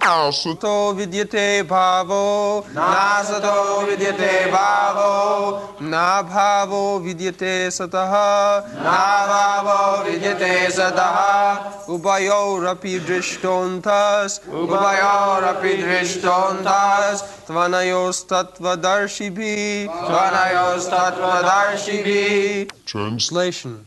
Asato 0.00 0.94
vidyate 0.96 1.62
bhavo. 1.62 2.64
Nasato 2.72 3.84
vidyate 3.86 4.50
bhavo. 4.50 5.80
Na 5.80 6.22
bhavo 6.22 7.00
vidyate 7.04 7.68
sataha. 7.68 8.64
Na 8.82 9.26
bhavo 9.28 10.04
vidyate 10.06 10.70
sataha. 10.72 11.84
Ubayorapi 11.86 12.98
drishtontas. 13.00 14.40
Ubayorapi 14.48 15.82
drishtontas. 15.82 17.44
Tvanayos 17.46 18.24
tatvadarshibhi. 18.24 19.86
Tvanayos 19.86 20.88
tatvadarshibhi. 20.88 22.70
Translation 22.86 23.84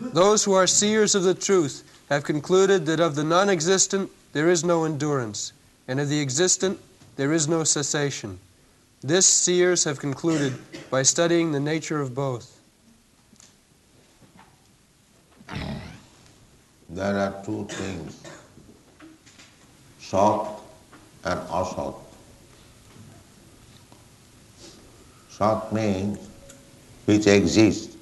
Those 0.00 0.44
who 0.44 0.54
are 0.54 0.68
seers 0.68 1.16
of 1.16 1.24
the 1.24 1.34
truth 1.34 1.82
have 2.08 2.22
concluded 2.22 2.86
that 2.86 3.00
of 3.00 3.16
the 3.16 3.24
non 3.24 3.50
existent 3.50 4.10
there 4.32 4.48
is 4.48 4.64
no 4.64 4.84
endurance, 4.84 5.52
and 5.88 6.00
of 6.00 6.08
the 6.08 6.20
existent 6.20 6.78
there 7.16 7.32
is 7.32 7.48
no 7.48 7.64
cessation. 7.64 8.38
This 9.02 9.26
seers 9.26 9.84
have 9.84 9.98
concluded 9.98 10.54
by 10.90 11.02
studying 11.02 11.52
the 11.52 11.60
nature 11.60 12.00
of 12.00 12.14
both. 12.14 12.60
There 16.88 17.18
are 17.18 17.42
two 17.44 17.66
things, 17.66 18.20
Sat 19.98 20.46
and 21.24 21.40
Asat. 21.48 21.94
Sat 25.28 25.72
means 25.72 26.18
which 27.04 27.26
exists, 27.26 27.96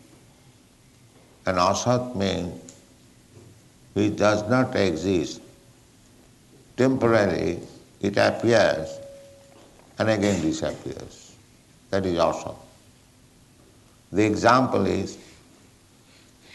and 1.46 1.58
Asat 1.58 2.16
means 2.16 2.74
which 3.92 4.16
does 4.16 4.48
not 4.48 4.74
exist. 4.74 5.42
Temporarily 6.78 7.58
it 8.00 8.16
appears 8.16 9.00
and 9.98 10.08
again 10.08 10.40
disappears. 10.40 11.34
That 11.90 12.06
is 12.06 12.16
Asat. 12.16 12.54
The 14.12 14.24
example 14.24 14.86
is 14.86 15.18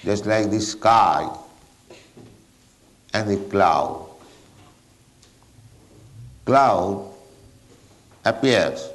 just 0.01 0.25
like 0.25 0.49
the 0.49 0.61
sky 0.61 1.29
and 3.13 3.29
the 3.29 3.37
cloud. 3.49 4.09
Cloud 6.45 7.11
appears, 8.23 8.89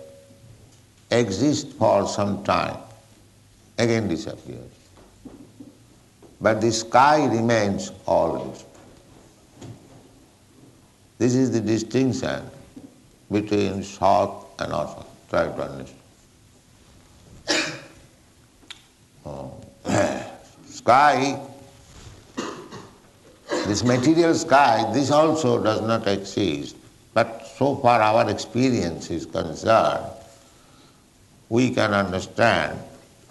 exists 1.11 1.75
for 1.75 2.09
some 2.09 2.43
time, 2.43 2.79
again 3.77 4.09
disappears. 4.09 4.73
But 6.41 6.63
the 6.63 6.73
sky 6.73 7.27
remains 7.27 7.93
always. 8.07 8.65
This 11.19 11.35
is 11.35 11.51
the 11.51 11.61
distinction 11.61 12.49
between 13.31 13.83
Sat 13.83 14.31
and 14.61 14.71
Asat. 14.73 15.07
Try 15.29 15.45
to 15.51 15.63
understand. 15.63 15.99
Oh. 19.27 19.53
sky, 20.67 21.41
this 23.67 23.83
material 23.83 24.33
sky, 24.35 24.91
this 24.95 25.11
also 25.11 25.63
does 25.63 25.83
not 25.83 26.07
exist. 26.07 26.77
But 27.13 27.47
so 27.59 27.75
far 27.77 28.01
our 28.01 28.31
experience 28.31 29.11
is 29.11 29.27
concerned, 29.27 30.07
we 31.49 31.75
can 31.75 31.93
understand 31.93 32.79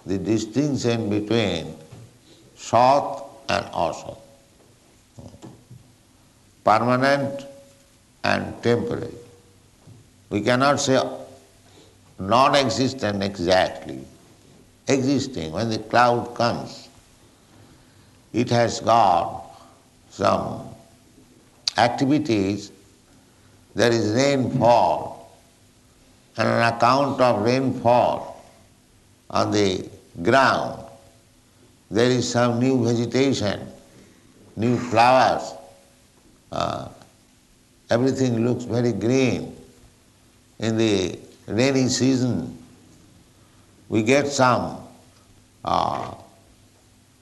the 0.04 0.18
distinction 0.18 1.08
between 1.08 1.74
Sat 2.54 3.24
and 3.48 3.64
Asat. 3.72 4.18
Permanent 6.62 7.47
and 8.28 8.62
temporary. 8.62 9.14
We 10.30 10.42
cannot 10.42 10.80
say 10.80 11.00
non-existent 12.18 13.22
exactly. 13.22 14.00
Existing, 14.86 15.52
when 15.52 15.70
the 15.70 15.78
cloud 15.78 16.34
comes, 16.34 16.88
it 18.32 18.50
has 18.50 18.80
got 18.80 19.44
some 20.10 20.68
activities, 21.76 22.72
there 23.74 23.92
is 23.92 24.12
rainfall, 24.12 25.30
and 26.36 26.48
on 26.48 26.72
account 26.72 27.20
of 27.20 27.42
rainfall 27.42 28.44
on 29.30 29.50
the 29.50 29.88
ground, 30.22 30.84
there 31.90 32.10
is 32.10 32.28
some 32.28 32.58
new 32.58 32.84
vegetation, 32.84 33.60
new 34.56 34.76
flowers, 34.78 35.54
uh, 36.52 36.88
everything 37.90 38.44
looks 38.46 38.64
very 38.64 38.92
green. 38.92 39.54
In 40.58 40.76
the 40.76 41.18
rainy 41.46 41.88
season, 41.88 42.56
we 43.88 44.02
get 44.02 44.26
some 44.26 44.78
uh, 45.64 46.14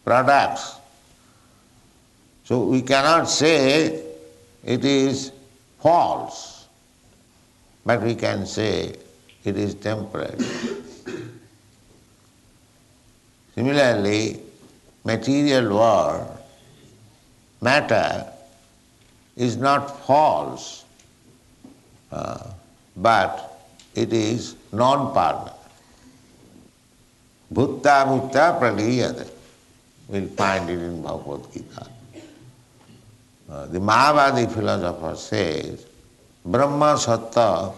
products. 0.05 0.77
So 2.45 2.65
we 2.65 2.83
cannot 2.83 3.29
say 3.29 4.03
it 4.65 4.85
is 4.85 5.33
false, 5.81 6.67
but 7.85 8.03
we 8.03 8.15
can 8.15 8.47
say 8.47 8.97
it 9.45 9.57
is 9.57 9.75
temporary. 9.75 10.39
Similarly, 13.55 14.41
material 15.05 15.75
world, 15.75 16.39
matter, 17.61 18.27
is 19.37 19.57
not 19.57 20.05
false, 20.07 20.85
uh, 22.11 22.51
but 22.97 23.69
it 23.95 24.13
is 24.13 24.57
non-permanent. 24.73 25.57
Bhutta 27.53 28.05
bhutta 28.07 28.59
praliyate. 28.59 29.31
We'll 30.09 30.29
find 30.29 30.71
it 30.71 30.79
in 30.79 31.03
Bhagavad 31.03 31.53
Gita. 31.53 31.87
Uh, 33.49 33.67
the 33.67 33.79
Mayavadi 33.79 34.53
philosopher 34.53 35.17
says, 35.17 35.87
Brahma 36.45 36.97
Satta 36.97 37.73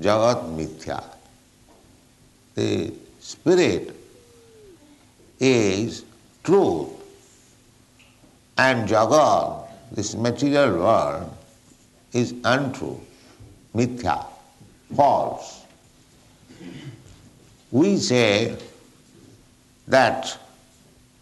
Jagat 0.00 0.56
Mithya. 0.56 1.04
The 2.54 2.92
spirit 3.20 3.94
is 5.38 6.04
truth 6.44 6.90
and 8.58 8.88
Jagat, 8.88 9.61
this 9.94 10.14
material 10.14 10.78
world, 10.78 11.36
is 12.12 12.34
untrue, 12.44 13.00
mithya, 13.74 14.24
false. 14.94 15.64
We 17.70 17.96
say 17.96 18.56
that 19.88 20.38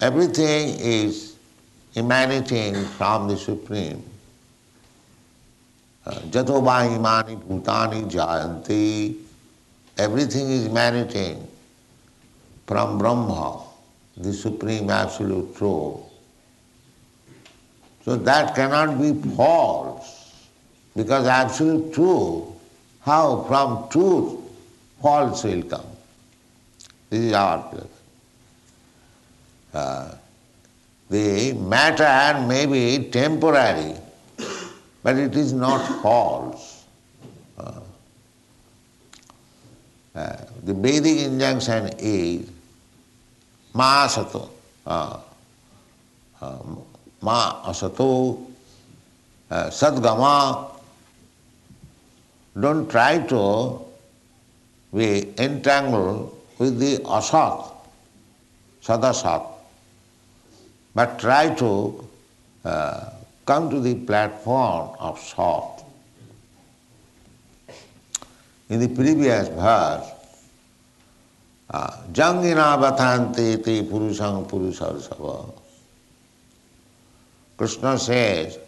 everything 0.00 0.76
is 0.81 1.36
emanating 1.94 2.84
from 2.84 3.28
the 3.28 3.36
Supreme. 3.36 4.03
Uh, 6.06 6.20
Jato 6.31 6.58
imani 6.60 7.37
bhutani 7.37 8.10
jayanti. 8.10 9.16
Everything 9.98 10.50
is 10.50 10.66
emanating 10.66 11.47
from 12.66 12.98
Brahma, 12.98 13.62
the 14.16 14.32
Supreme 14.32 14.91
Absolute 14.91 15.54
Truth. 15.56 16.09
So 18.10 18.16
that 18.16 18.56
cannot 18.56 19.00
be 19.00 19.12
false, 19.37 20.34
because 20.97 21.28
absolute 21.28 21.94
truth, 21.94 22.43
how 23.03 23.44
from 23.44 23.88
truth 23.88 24.41
false 25.00 25.44
will 25.44 25.62
come? 25.62 25.87
This 27.09 27.20
is 27.20 27.32
our. 27.32 27.87
Uh, 29.72 30.15
the 31.09 31.53
matter 31.53 32.44
may 32.49 32.66
be 32.66 33.09
temporary, 33.10 33.94
but 35.04 35.16
it 35.16 35.37
is 35.37 35.53
not 35.53 36.02
false. 36.02 36.85
Uh, 37.56 37.81
uh, 40.17 40.37
the 40.64 40.75
Vedic 40.75 41.19
injunction 41.29 41.90
is 42.00 42.50
ma 43.73 44.08
asato, 44.08 44.50
uh, 44.85 45.20
uh, 46.40 46.58
मा 47.25 47.38
असतो 47.70 48.11
सद्गमा। 49.50 50.37
Don't 52.56 52.90
try 52.90 53.19
to 53.31 53.43
we 54.93 55.06
entangle 55.38 56.06
with 56.61 56.78
the 56.81 56.94
असत 57.19 57.69
सदसत 58.82 59.46
but 60.96 61.19
try 61.20 61.50
to 61.61 61.72
come 63.46 63.69
to 63.70 63.81
the 63.84 63.94
platform 64.06 65.05
of 65.08 65.20
सत 65.26 65.84
in 68.70 68.87
the 68.87 68.94
previous 68.96 69.49
verse 69.58 70.12
जंगिना 72.16 72.75
बथांति 72.76 73.82
पुरुषं 73.90 74.43
पुरुष 74.50 74.78
सर्व 74.78 75.26
Krishna 77.61 77.99
says, 77.99 78.59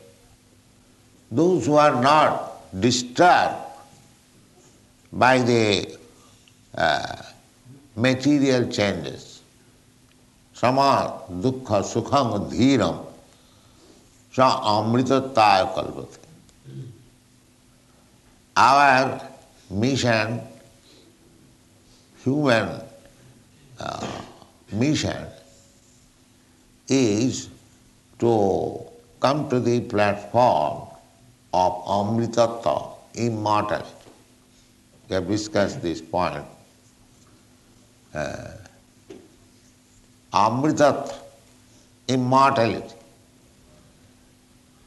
those 1.31 1.65
who 1.65 1.77
are 1.77 1.99
not 2.03 2.61
disturbed 2.79 3.56
by 5.11 5.39
the 5.39 5.97
uh, 6.77 7.23
material 7.97 8.69
changes. 8.71 9.41
Sama 10.53 11.23
dukkha 11.31 11.81
sukham 11.81 12.53
dhiram 12.53 13.06
sa 14.31 14.61
amritataya 14.61 15.73
kalpate. 15.73 16.21
Our 18.55 19.23
mission, 19.71 20.39
human 22.23 22.69
uh, 23.81 24.06
mission, 24.71 25.25
is 26.89 27.49
to 28.22 28.80
come 29.19 29.48
to 29.50 29.58
the 29.58 29.80
platform 29.80 30.88
of 31.52 31.72
Amritattva, 31.84 32.94
immortality. 33.14 33.90
We 35.08 35.16
have 35.16 35.26
discussed 35.26 35.82
this 35.82 36.00
point. 36.00 36.44
Uh, 38.14 38.52
immortality. 42.08 42.94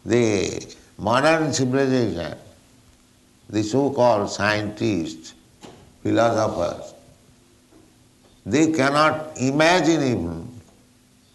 The 0.05 0.75
modern 0.97 1.51
civilization, 1.51 2.37
the 3.49 3.63
so-called 3.63 4.29
scientists, 4.29 5.33
philosophers, 6.03 6.93
they 8.45 8.71
cannot 8.71 9.37
imagine 9.37 10.03
even 10.03 10.61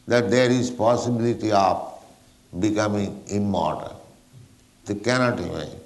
that 0.06 0.30
there 0.30 0.50
is 0.50 0.70
possibility 0.70 1.52
of 1.52 1.89
becoming 2.58 3.22
immortal. 3.28 4.04
They 4.86 4.94
cannot 4.94 5.38
imagine. 5.38 5.80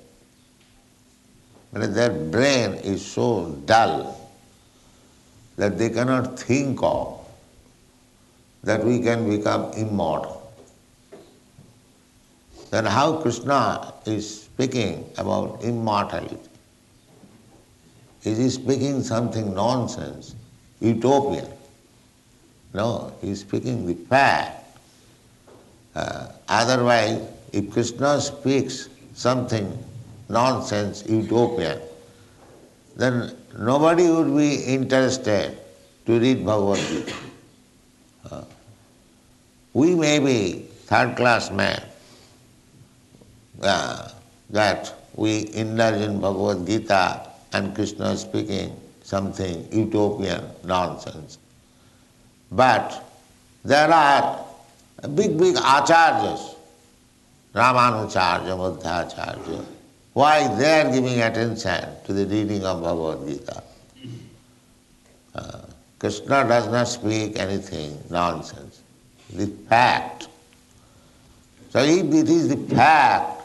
But 1.73 1.95
their 1.95 2.11
brain 2.11 2.75
is 2.75 3.05
so 3.05 3.51
dull 3.67 4.31
that 5.57 5.77
they 5.77 5.91
cannot 5.91 6.39
think 6.39 6.79
of 6.83 7.21
that 8.63 8.83
we 8.85 9.01
can 9.01 9.29
become 9.29 9.73
immortal. 9.73 10.41
Then 12.71 12.87
how 12.87 13.21
Krishna 13.21 13.93
is 14.07 14.43
speaking 14.43 15.09
about 15.19 15.63
immortality? 15.63 16.39
Is 18.25 18.39
he 18.39 18.49
speaking 18.51 19.03
something 19.03 19.55
nonsense, 19.55 20.35
utopian? 20.81 21.47
No, 22.73 23.13
he 23.21 23.31
is 23.31 23.41
speaking 23.41 23.87
the 23.87 23.95
fact. 23.95 24.64
Uh, 25.95 26.27
otherwise, 26.49 27.21
if 27.53 27.71
Krishna 27.71 28.21
speaks 28.21 28.89
something 29.15 29.79
nonsense, 30.29 31.05
utopian, 31.07 31.81
then 32.97 33.35
nobody 33.59 34.11
would 34.11 34.37
be 34.37 34.57
interested 34.65 35.57
to 36.07 36.19
read 36.19 36.45
Bhagavad 36.45 36.79
Gita. 36.79 37.15
Uh, 38.31 38.45
we 39.73 39.95
may 39.95 40.19
be 40.19 40.67
third 40.87 41.17
class 41.17 41.51
men 41.51 41.81
uh, 43.63 44.09
that 44.51 44.95
we 45.15 45.53
indulge 45.55 46.01
in 46.03 46.21
Bhagavad 46.21 46.67
Gita 46.67 47.29
and 47.53 47.75
Krishna 47.75 48.17
speaking 48.17 48.75
something 49.03 49.69
utopian 49.71 50.43
nonsense. 50.65 51.39
But 52.51 53.05
there 53.65 53.91
are 53.91 54.45
big, 55.03 55.39
big 55.39 55.57
acharyas, 55.57 56.55
Ramanujacharya, 57.55 58.57
Madhvacharya. 58.57 59.65
Why 60.13 60.47
they 60.57 60.81
are 60.81 60.93
giving 60.93 61.21
attention 61.21 61.89
to 62.05 62.13
the 62.13 62.25
reading 62.27 62.65
of 62.65 62.83
Bhagavad 62.83 63.29
Gita? 63.29 63.63
Uh, 65.35 65.61
Krishna 65.99 66.47
does 66.47 66.69
not 66.69 66.85
speak 66.85 67.39
anything 67.39 67.99
nonsense. 68.11 68.83
The 69.33 69.47
fact. 69.69 70.29
So 71.71 71.81
if 71.81 72.05
it 72.13 72.29
is 72.29 72.49
the 72.49 72.75
fact 72.75 73.43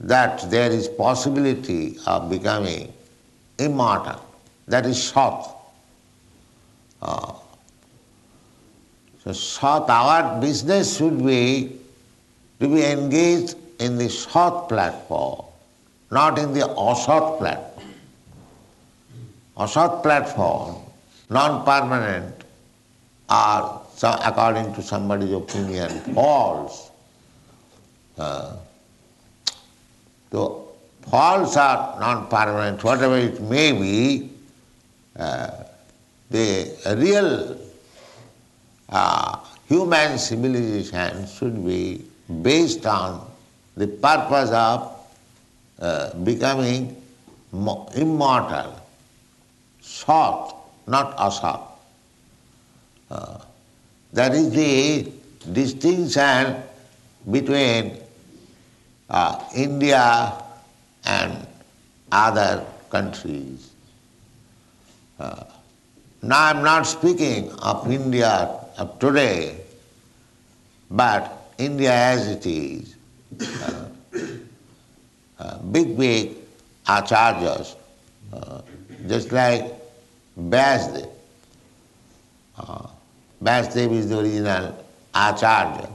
that 0.00 0.50
there 0.50 0.70
is 0.70 0.88
possibility 0.88 1.98
of 2.06 2.30
becoming 2.30 2.92
immortal, 3.58 4.24
that 4.68 4.86
is 4.86 5.02
Sat. 5.02 5.46
Uh, 7.02 7.34
so 9.24 9.84
our 9.88 10.40
business 10.40 10.96
should 10.96 11.24
be 11.24 11.78
to 12.60 12.68
be 12.68 12.84
engaged 12.84 13.56
in 13.78 13.98
the 13.98 14.08
Sat 14.08 14.68
platform, 14.68 15.44
not 16.10 16.38
in 16.38 16.52
the 16.52 16.60
Asat 16.60 17.38
platform. 17.38 17.86
Asat 19.56 20.02
platform, 20.02 20.76
non-permanent, 21.30 22.44
are, 23.28 23.82
according 24.02 24.74
to 24.74 24.82
somebody's 24.82 25.32
opinion, 25.32 25.90
false. 26.14 26.90
Uh, 28.16 28.56
so 30.30 30.72
false 31.02 31.56
or 31.56 32.00
non-permanent, 32.00 32.82
whatever 32.82 33.16
it 33.16 33.40
may 33.40 33.72
be, 33.72 34.30
uh, 35.16 35.50
the 36.30 36.76
real 36.96 37.58
uh, 38.88 39.38
human 39.68 40.18
civilization 40.18 41.26
should 41.26 41.64
be 41.64 42.04
based 42.42 42.86
on 42.86 43.26
the 43.76 43.86
purpose 43.86 44.50
of 44.50 44.92
uh, 45.80 46.14
becoming 46.24 46.96
immortal, 47.52 48.80
Sat, 49.80 50.54
not 50.86 51.16
asat. 51.16 51.60
Uh, 53.10 53.38
that 54.12 54.32
is 54.34 54.50
the 54.50 55.10
distinction 55.52 56.56
between 57.30 57.96
uh, 59.08 59.44
India 59.54 60.32
and 61.04 61.46
other 62.12 62.64
countries. 62.90 63.70
Uh, 65.18 65.44
now 66.22 66.46
I 66.46 66.50
am 66.50 66.62
not 66.64 66.82
speaking 66.86 67.52
of 67.52 67.90
India 67.90 68.57
of 68.78 68.98
today, 68.98 69.60
but 70.90 71.52
India 71.58 71.92
as 71.92 72.28
it 72.28 72.46
is. 72.46 72.96
Uh, 73.40 73.88
uh, 75.38 75.58
big, 75.58 75.96
big 75.98 76.36
acharyas, 76.86 77.76
uh, 78.32 78.60
just 79.06 79.30
like 79.32 79.64
Vyasdev. 80.38 81.10
Uh, 82.56 82.86
is 83.40 84.08
the 84.08 84.18
original 84.18 84.84
acharya. 85.14 85.88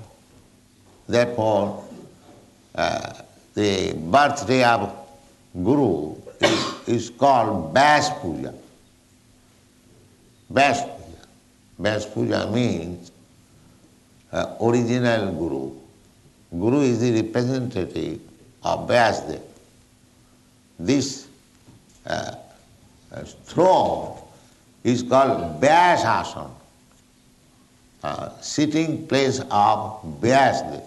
Therefore, 1.07 1.83
uh, 2.75 3.13
the 3.53 3.93
birthday 3.95 4.63
of 4.63 4.95
Guru 5.53 6.15
is, 6.39 6.87
is 6.87 7.09
called 7.09 7.73
Vyas 7.73 8.09
Puja. 8.21 8.53
Vyas. 10.51 11.02
Vyas 11.79 12.11
Puja 12.11 12.49
means 12.51 13.11
uh, 14.31 14.55
original 14.61 15.31
Guru. 15.31 15.71
Guru 16.51 16.81
is 16.81 16.99
the 16.99 17.21
representative 17.21 18.19
of 18.63 18.87
Vyasdev. 18.87 19.41
This 20.79 21.27
uh, 22.05 22.35
uh, 23.11 23.21
throne 23.45 24.17
is 24.83 25.03
called 25.03 25.61
Vyasasana, 25.61 26.51
uh, 28.03 28.29
sitting 28.41 29.07
place 29.07 29.39
of 29.39 30.01
Vyasdev. 30.21 30.83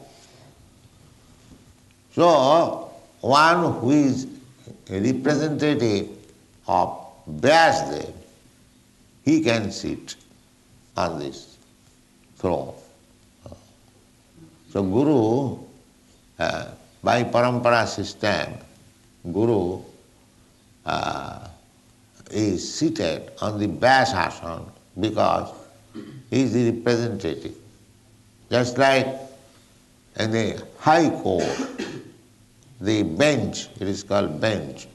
So, 2.12 2.90
one 3.20 3.72
who 3.80 3.90
is 3.90 4.26
representative 4.88 6.08
of 6.68 7.06
Vyasdev, 7.28 8.12
he 9.24 9.42
can 9.42 9.72
sit 9.72 10.14
on 10.96 11.18
this 11.18 11.56
throne. 12.36 12.74
So 14.70 14.82
Guru, 14.82 15.58
uh, 16.38 16.66
by 17.02 17.24
parampara 17.24 17.86
system, 17.86 18.54
Guru 19.32 19.80
uh, 20.84 21.48
is 22.30 22.74
seated 22.74 23.30
on 23.40 23.58
the 23.58 23.68
Vyasasana 23.68 24.68
because 24.98 25.52
he 26.30 26.42
is 26.42 26.52
the 26.52 26.70
representative. 26.72 27.54
Just 28.50 28.78
like 28.78 29.06
in 30.18 30.30
the 30.30 30.62
High 30.78 31.10
Court, 31.10 31.56
the 32.80 33.02
bench, 33.02 33.68
it 33.80 33.88
is 33.88 34.02
called 34.02 34.40
bench. 34.40 34.86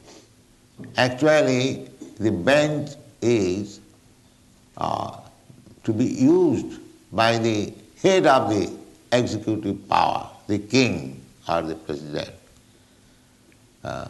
Actually, 0.98 1.90
the 2.20 2.32
bench 2.32 2.92
is 3.22 3.80
uh, 4.78 5.18
to 5.84 5.94
be 5.94 6.06
used 6.06 6.80
by 7.12 7.38
the 7.38 7.74
head 8.02 8.26
of 8.26 8.50
the 8.50 8.72
executive 9.12 9.88
power, 9.90 10.30
the 10.48 10.60
king 10.60 11.22
or 11.48 11.62
the 11.62 11.76
president. 11.76 12.32
Uh, 13.84 14.08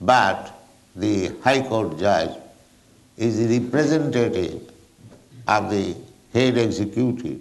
but 0.00 0.52
the 0.94 1.32
High 1.42 1.62
Court 1.66 1.98
judge 1.98 2.36
is 3.16 3.48
the 3.48 3.58
representative 3.58 4.70
of 5.48 5.70
the 5.70 5.96
head 6.32 6.58
executive. 6.58 7.40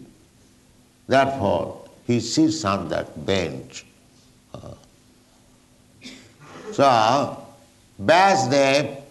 Therefore, 1.08 1.86
he 2.08 2.20
sits 2.20 2.64
on 2.66 2.88
that 2.90 3.26
bench. 3.26 3.86
Uh, 4.54 4.74
so, 6.72 7.46
Vyasdev, 8.02 9.02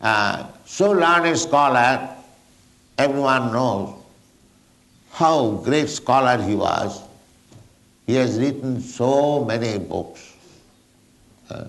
uh, 0.00 0.46
so 0.64 0.90
learned 0.92 1.38
scholar, 1.38 2.15
everyone 2.98 3.52
knows 3.52 3.94
how 5.12 5.50
great 5.64 5.88
scholar 5.88 6.42
he 6.42 6.54
was. 6.54 7.02
He 8.06 8.14
has 8.14 8.38
written 8.38 8.80
so 8.80 9.44
many 9.44 9.78
books. 9.78 10.34
Uh, 11.50 11.64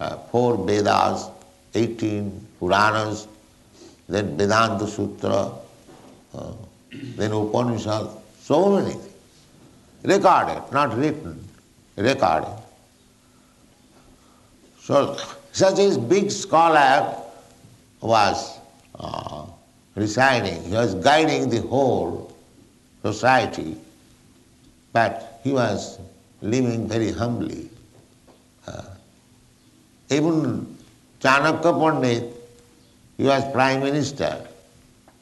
uh, 0.00 0.16
four 0.30 0.56
Vedas, 0.66 1.28
18 1.74 2.46
Puranas, 2.58 3.28
then 4.08 4.36
Vedanta 4.36 4.86
Sutra, 4.86 5.52
uh, 6.34 6.52
then 6.90 7.32
Upanishad, 7.32 8.08
so 8.40 8.76
many 8.76 8.92
things. 8.92 9.08
Recorded, 10.02 10.62
not 10.72 10.96
written, 10.96 11.48
recorded. 11.96 12.58
So, 14.80 15.16
such 15.52 15.78
a 15.78 15.98
big 16.00 16.30
scholar 16.32 17.16
was 18.00 18.58
uh, 18.98 19.46
residing, 19.94 20.62
he 20.64 20.72
was 20.72 20.94
guiding 20.96 21.48
the 21.50 21.60
whole 21.62 22.34
society, 23.02 23.76
but 24.92 25.40
he 25.42 25.52
was 25.52 25.98
living 26.40 26.88
very 26.88 27.12
humbly. 27.12 27.68
Uh, 28.66 28.82
even 30.10 30.76
Chanakya 31.20 31.72
Pandit, 31.78 32.34
he 33.16 33.24
was 33.24 33.44
prime 33.52 33.80
minister, 33.80 34.46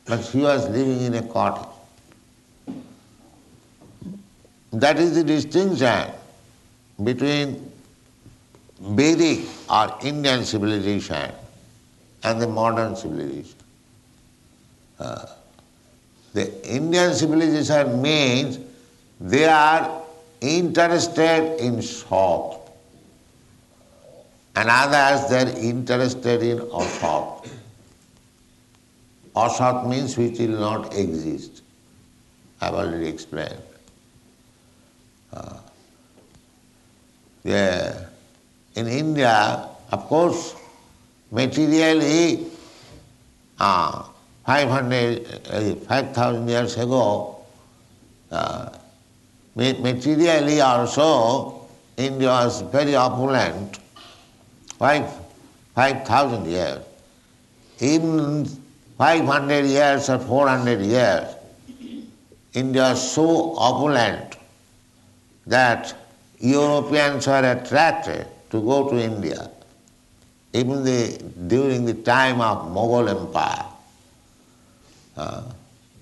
but 0.06 0.20
he 0.20 0.40
was 0.40 0.68
living 0.68 1.00
in 1.02 1.14
a 1.14 1.22
cottage. 1.22 1.66
That 4.72 4.98
is 4.98 5.14
the 5.16 5.24
distinction 5.24 6.10
between 7.02 7.72
Vedic 8.80 9.46
or 9.68 9.96
Indian 10.02 10.44
civilization 10.44 11.32
and 12.22 12.40
the 12.40 12.46
modern 12.46 12.94
civilization. 12.96 13.59
Uh, 15.00 15.26
the 16.34 16.46
Indian 16.68 17.14
civilization 17.14 18.02
means 18.02 18.58
they 19.18 19.46
are 19.46 20.02
interested 20.40 21.58
in 21.58 21.80
Sat, 21.80 22.60
and 24.56 24.68
others 24.68 25.30
they 25.30 25.42
are 25.42 25.58
interested 25.58 26.42
in 26.42 26.58
asat. 26.58 27.48
Asat 29.34 29.88
means 29.88 30.16
which 30.18 30.38
will 30.38 30.60
not 30.60 30.94
exist. 30.94 31.62
I 32.60 32.66
have 32.66 32.74
already 32.74 33.08
explained. 33.08 33.62
Uh, 35.32 35.56
yeah. 37.42 38.06
In 38.74 38.86
India, 38.86 39.66
of 39.90 40.04
course, 40.06 40.54
materially, 41.30 42.46
uh, 43.58 44.04
500, 44.50 45.46
uh, 45.52 45.74
5,000 45.86 46.48
years 46.48 46.76
ago, 46.76 47.36
uh, 48.32 48.68
materially 49.54 50.60
also, 50.60 51.68
India 51.96 52.26
was 52.26 52.60
very 52.62 52.96
opulent, 52.96 53.78
five, 54.76 55.08
5,000 55.76 56.46
years. 56.46 56.82
Even 57.78 58.44
500 58.98 59.66
years 59.66 60.10
or 60.10 60.18
400 60.18 60.80
years, 60.80 61.32
India 62.52 62.82
was 62.90 63.12
so 63.12 63.54
opulent 63.56 64.36
that 65.46 65.94
Europeans 66.40 67.24
were 67.28 67.52
attracted 67.52 68.26
to 68.50 68.60
go 68.60 68.90
to 68.90 68.98
India. 68.98 69.48
Even 70.52 70.82
the, 70.82 71.22
during 71.46 71.84
the 71.84 71.94
time 71.94 72.40
of 72.40 72.66
Mughal 72.74 73.08
Empire, 73.08 73.69
uh, 75.16 75.42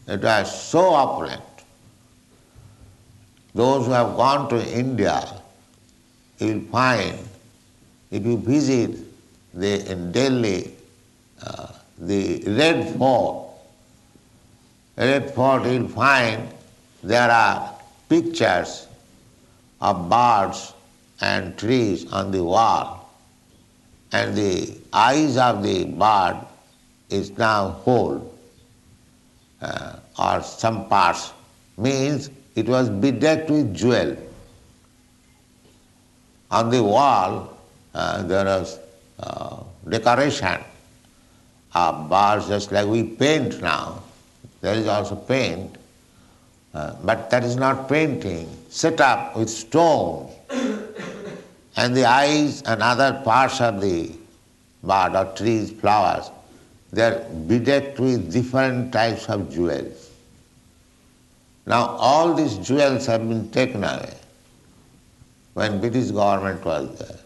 it 0.07 0.23
was 0.23 0.63
so 0.63 0.95
opulent. 0.95 1.43
Those 3.55 3.87
who 3.87 3.93
have 3.93 4.17
gone 4.17 4.49
to 4.51 4.79
India, 4.79 5.27
you 6.39 6.55
will 6.55 6.61
find, 6.71 7.19
if 8.11 8.25
you 8.25 8.39
visit 8.39 8.99
the, 9.55 9.91
in 9.91 10.13
Delhi, 10.13 10.73
uh, 11.43 11.69
the 11.99 12.43
Red 12.47 12.97
Fort, 12.97 13.49
Red 14.97 15.35
Fort, 15.35 15.65
you 15.67 15.83
will 15.83 15.89
find 15.89 16.49
there 17.03 17.31
are 17.31 17.75
pictures 18.09 18.87
of 19.81 20.09
birds 20.09 20.73
and 21.21 21.57
trees 21.59 22.11
on 22.13 22.31
the 22.31 22.43
wall, 22.43 23.13
and 24.13 24.37
the 24.37 24.77
eyes 24.93 25.37
of 25.37 25.63
the 25.63 25.85
bird 25.85 26.39
is 27.11 27.31
now 27.37 27.71
whole, 27.71 28.35
uh, 29.61 29.97
or 30.19 30.43
some 30.43 30.89
parts, 30.89 31.33
means 31.77 32.31
it 32.55 32.69
was 32.69 32.89
bedecked 32.89 33.51
with 33.51 33.75
jewel. 33.75 34.17
On 36.51 36.71
the 36.71 36.83
wall, 36.83 37.59
uh, 37.95 38.23
there 38.23 38.45
was 38.45 38.79
uh, 39.21 39.63
decoration 39.89 40.61
of 41.75 42.09
birds, 42.09 42.49
just 42.49 42.73
like 42.73 42.87
we 42.87 43.03
paint 43.03 43.61
now. 43.63 44.03
There 44.61 44.75
is 44.75 44.87
also 44.89 45.15
paint, 45.15 45.77
uh, 46.75 46.95
but 47.05 47.31
that 47.31 47.45
is 47.45 47.57
not 47.57 47.89
painting, 47.89 48.49
set 48.69 49.01
up 49.01 49.37
with 49.37 49.49
stones. 49.51 50.33
and 51.77 51.97
the 51.97 52.05
eyes 52.05 52.63
and 52.63 52.83
other 52.83 53.21
parts 53.25 53.61
of 53.61 53.81
the 53.81 54.11
bird 54.83 55.15
or 55.15 55.27
trees, 55.37 55.71
flowers, 55.71 56.31
they 56.93 57.03
are 57.03 57.25
bedecked 57.47 57.99
with 57.99 58.33
different 58.33 58.93
types 58.93 59.29
of 59.29 59.51
jewels. 59.53 60.11
Now 61.67 61.87
all 61.87 62.35
these 62.35 62.57
jewels 62.57 63.07
have 63.07 63.29
been 63.29 63.51
taken 63.51 63.85
away 63.85 64.15
when 65.53 65.81
British 65.81 66.11
government 66.11 66.65
was 66.65 66.99
there. 66.99 67.19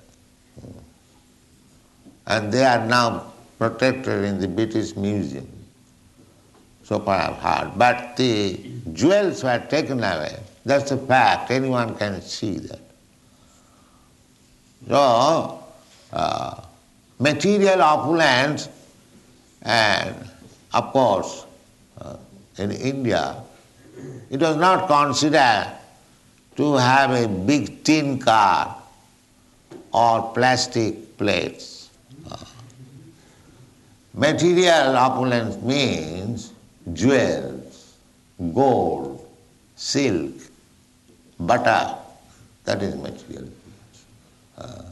And 2.26 2.52
they 2.52 2.64
are 2.64 2.84
now 2.86 3.32
protected 3.58 4.24
in 4.24 4.40
the 4.40 4.48
British 4.48 4.96
Museum. 4.96 5.48
So 6.82 6.98
far 6.98 7.30
I've 7.30 7.36
heard. 7.36 7.78
But 7.78 8.16
the 8.16 8.58
jewels 8.92 9.44
were 9.44 9.64
taken 9.68 9.98
away. 9.98 10.36
That's 10.64 10.90
a 10.90 10.96
fact. 10.96 11.50
Anyone 11.50 11.94
can 11.96 12.20
see 12.20 12.58
that. 12.58 12.80
So, 14.88 15.62
uh, 16.12 16.60
material 17.18 17.82
opulence, 17.82 18.68
and 19.62 20.14
of 20.72 20.92
course, 20.92 21.46
uh, 22.00 22.16
in 22.58 22.70
India, 22.70 23.36
it 24.30 24.40
was 24.40 24.56
not 24.56 24.88
considered 24.88 25.72
to 26.56 26.74
have 26.76 27.10
a 27.10 27.28
big 27.28 27.84
tin 27.84 28.18
car 28.18 28.76
or 29.92 30.32
plastic 30.32 31.16
plates. 31.18 31.90
Uh, 32.30 32.36
material 34.14 34.96
opulence 34.96 35.56
means 35.62 36.52
jewels, 36.92 37.94
gold, 38.54 39.26
silk, 39.76 40.32
butter, 41.38 41.94
that 42.64 42.82
is 42.82 42.94
material. 42.96 43.48
Uh, 44.56 44.82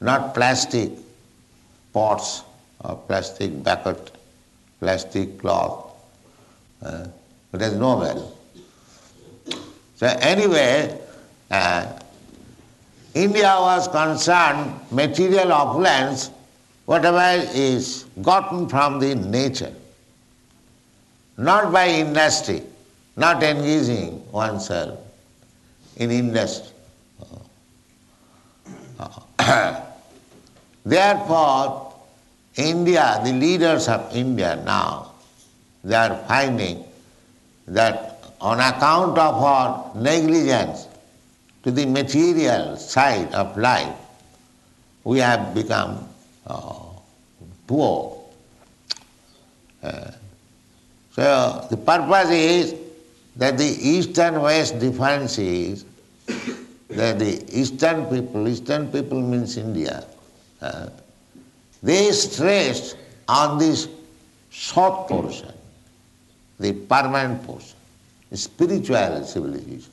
not 0.00 0.34
plastic 0.34 0.90
pots 1.92 2.42
or 2.84 2.96
plastic 2.96 3.62
bucket, 3.62 4.10
plastic 4.78 5.38
cloth. 5.38 5.92
Uh, 6.82 7.06
it 7.52 7.62
is 7.62 7.74
no 7.74 7.98
value. 7.98 8.26
So 9.96 10.06
anyway, 10.06 10.98
uh, 11.50 11.86
India 13.14 13.54
was 13.58 13.88
concerned 13.88 14.72
material 14.90 15.52
opulence, 15.52 16.30
whatever 16.86 17.44
is 17.52 18.04
gotten 18.22 18.68
from 18.68 18.98
the 18.98 19.14
nature, 19.14 19.74
not 21.36 21.72
by 21.72 21.88
industry, 21.88 22.62
not 23.16 23.42
engaging 23.42 24.30
oneself 24.32 24.98
in 25.96 26.10
industry. 26.10 26.68
Therefore, 30.84 31.89
India, 32.56 33.20
the 33.24 33.32
leaders 33.32 33.88
of 33.88 34.14
India 34.14 34.60
now, 34.64 35.12
they 35.84 35.94
are 35.94 36.16
finding 36.28 36.84
that 37.68 38.22
on 38.40 38.58
account 38.58 39.18
of 39.18 39.42
our 39.42 39.92
negligence, 39.94 40.88
to 41.62 41.70
the 41.70 41.84
material 41.86 42.76
side 42.76 43.32
of 43.34 43.56
life, 43.56 43.94
we 45.04 45.18
have 45.18 45.54
become 45.54 46.08
uh, 46.46 46.74
poor. 47.66 48.18
Uh, 49.82 50.10
so 51.12 51.66
the 51.70 51.76
purpose 51.76 52.30
is 52.30 52.74
that 53.36 53.58
the 53.58 53.64
east 53.64 54.18
and 54.18 54.42
west 54.42 54.78
difference 54.78 55.38
is 55.38 55.84
that 56.88 57.18
the 57.18 57.44
eastern 57.52 58.06
people, 58.06 58.48
eastern 58.48 58.90
people 58.90 59.20
means 59.20 59.56
India, 59.56 60.04
uh, 60.60 60.88
they 61.82 62.12
stress 62.12 62.94
on 63.28 63.58
this 63.58 63.88
Sat 64.52 65.06
portion, 65.06 65.52
the 66.58 66.72
permanent 66.72 67.46
portion, 67.46 67.76
spiritual 68.34 69.24
civilization. 69.24 69.92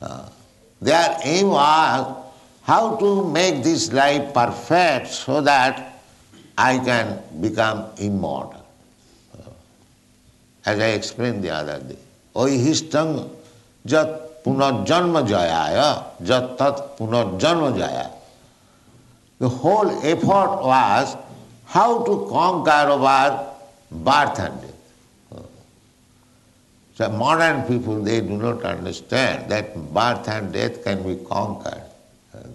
Uh, 0.00 0.28
their 0.80 1.18
aim 1.24 1.48
was 1.48 2.16
how 2.62 2.96
to 2.96 3.28
make 3.30 3.64
this 3.64 3.92
life 3.92 4.32
perfect 4.32 5.08
so 5.08 5.40
that 5.40 6.00
I 6.56 6.78
can 6.78 7.20
become 7.40 7.86
immortal. 7.98 8.64
Uh, 9.36 9.50
as 10.64 10.78
I 10.78 10.90
explained 10.90 11.42
the 11.42 11.50
other 11.50 11.80
day. 11.80 11.98
Oihistang 12.36 13.30
jat 13.84 14.44
jayaya, 14.44 16.04
jat 16.22 16.56
tat 16.56 16.96
punarjanma 16.96 17.76
jaya. 17.76 18.10
The 19.44 19.50
whole 19.50 19.90
effort 20.02 20.62
was 20.64 21.18
how 21.66 22.02
to 22.04 22.26
conquer 22.30 22.70
our 22.70 23.52
birth 23.90 24.38
and 24.38 24.58
death. 24.62 25.44
So 26.94 27.10
modern 27.10 27.60
people, 27.68 28.02
they 28.02 28.22
do 28.22 28.38
not 28.38 28.62
understand 28.62 29.50
that 29.50 29.76
birth 29.92 30.26
and 30.28 30.50
death 30.50 30.82
can 30.82 31.02
be 31.02 31.22
conquered. 31.26 31.82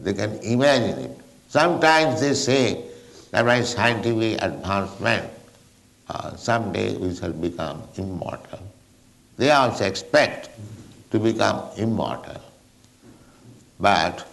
They 0.02 0.16
can 0.16 0.40
imagine 0.40 0.98
it. 0.98 1.20
Sometimes 1.50 2.22
they 2.22 2.34
say 2.34 2.86
that 3.30 3.46
by 3.46 3.62
scientific 3.62 4.42
advancement, 4.42 5.30
uh, 6.10 6.36
someday 6.38 6.98
we 6.98 7.16
shall 7.16 7.34
become 7.34 7.84
immortal. 7.98 8.64
They 9.38 9.52
also 9.52 9.86
expect 9.86 10.50
to 11.12 11.20
become 11.20 11.70
immortal. 11.78 12.42
But 13.80 14.26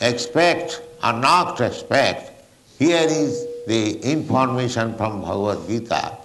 expect 0.00 0.80
or 1.04 1.12
not 1.12 1.60
expect, 1.60 2.32
here 2.78 3.06
is 3.06 3.46
the 3.66 4.00
information 4.00 4.96
from 4.96 5.20
Bhagavad 5.20 5.68
Gita. 5.68 6.16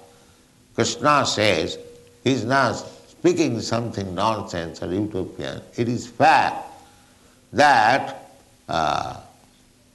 Krishna 0.76 1.26
says, 1.26 1.78
he 2.24 2.32
is 2.32 2.46
not 2.46 2.74
speaking 2.74 3.60
something 3.60 4.16
nonsense 4.16 4.82
or 4.82 4.94
utopian. 4.94 5.62
It 5.76 5.90
is 5.90 6.08
fact 6.08 6.66
that 7.52 8.32
uh, 8.70 9.20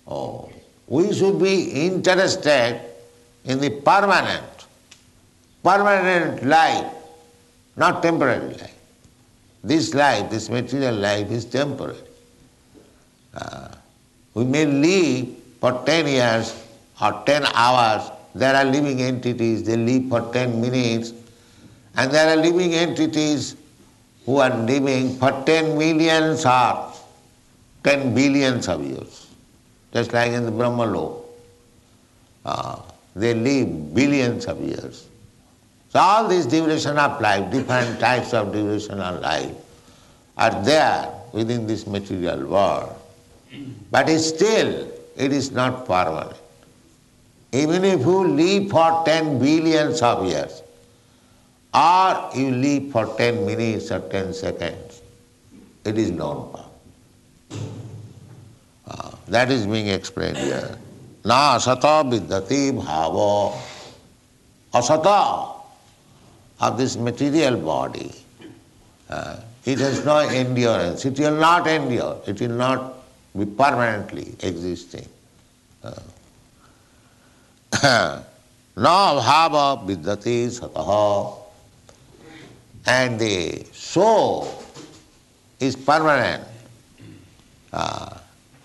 oh, 0.07 0.51
we 0.87 1.13
should 1.15 1.41
be 1.41 1.87
interested 1.87 2.81
in 3.45 3.61
the 3.61 3.71
permanent, 3.71 4.67
permanent 5.63 6.45
life, 6.45 6.93
not 7.77 8.03
temporary 8.03 8.55
life. 8.55 8.79
This 9.63 9.95
life, 9.95 10.31
this 10.31 10.51
material 10.51 10.95
life 10.95 11.31
is 11.31 11.47
temporary. 11.47 11.97
Uh, 13.33 13.69
we 14.35 14.45
may 14.45 14.67
live 14.67 15.29
for 15.61 15.83
10 15.87 16.07
years 16.07 16.55
or 17.01 17.23
10 17.25 17.47
hours. 17.55 18.11
There 18.35 18.55
are 18.55 18.65
living 18.65 19.01
entities, 19.01 19.63
they 19.63 19.77
live 19.77 20.09
for 20.09 20.33
10 20.33 20.61
minutes. 20.61 21.13
And 21.97 22.11
there 22.11 22.37
are 22.37 22.41
living 22.41 22.75
entities 22.75 23.57
who 24.27 24.39
are 24.39 24.57
living 24.57 25.17
for 25.17 25.31
10 25.47 25.79
millions 25.79 26.45
or 26.45 26.93
10 27.85 28.15
billions 28.15 28.69
of 28.69 28.85
years. 28.85 29.29
Just 29.93 30.13
like 30.13 30.33
in 30.33 30.45
the 30.45 30.51
Brahma 30.51 31.21
Uh, 32.45 32.77
they 33.15 33.33
live 33.33 33.95
billions 33.95 34.47
of 34.47 34.61
years. 34.61 35.07
So 35.91 36.01
all 36.01 36.27
these 36.27 36.47
duration 36.47 36.99
of 36.99 37.21
life, 37.21 37.51
different 37.53 38.01
types 38.01 38.35
of 38.35 38.53
duration 38.53 39.01
of 39.01 39.23
life, 39.23 39.55
are 40.37 40.65
there 40.65 41.09
within 41.33 41.67
this 41.67 41.87
material 41.87 42.45
world. 42.47 42.94
But 43.91 44.09
still, 44.19 44.91
it 45.17 45.33
is 45.33 45.51
not 45.51 45.87
permanent. 45.87 46.37
Even 47.53 47.85
if 47.85 48.01
you 48.01 48.27
live 48.27 48.71
for 48.71 49.03
10 49.05 49.39
billions 49.39 50.03
of 50.03 50.27
years, 50.27 50.63
or 51.73 52.31
you 52.35 52.51
live 52.51 52.91
for 52.91 53.07
10 53.17 53.47
minutes 53.47 53.91
or 53.91 54.01
10 54.01 54.35
seconds, 54.35 55.03
it 55.85 55.99
is 55.99 56.11
non-power. 56.11 56.65
Uh, 58.87 59.11
that 59.29 59.51
is 59.51 59.67
being 59.67 59.89
explained 59.89 60.37
here. 60.37 60.79
Na 61.25 61.57
asata 61.57 62.03
vidyati 62.11 62.73
bhava. 62.73 63.57
Asata 64.73 65.55
of 66.61 66.79
this 66.79 66.97
material 66.97 67.57
body. 67.57 68.13
Uh, 69.09 69.37
it 69.65 69.79
has 69.79 70.05
no 70.05 70.19
endurance. 70.19 71.05
It 71.05 71.19
will 71.19 71.37
not 71.37 71.67
endure. 71.67 72.21
It 72.27 72.41
will 72.41 72.51
not 72.51 72.94
be 73.37 73.47
permanently 73.47 74.35
existing. 74.41 75.09
Na 77.83 78.23
bhava 78.77 79.85
vidyati 79.87 80.49
sataha. 80.49 81.39
And 82.87 83.19
the 83.19 83.65
soul 83.73 84.63
is 85.59 85.75
permanent. 85.75 86.45
Uh, 87.73 88.19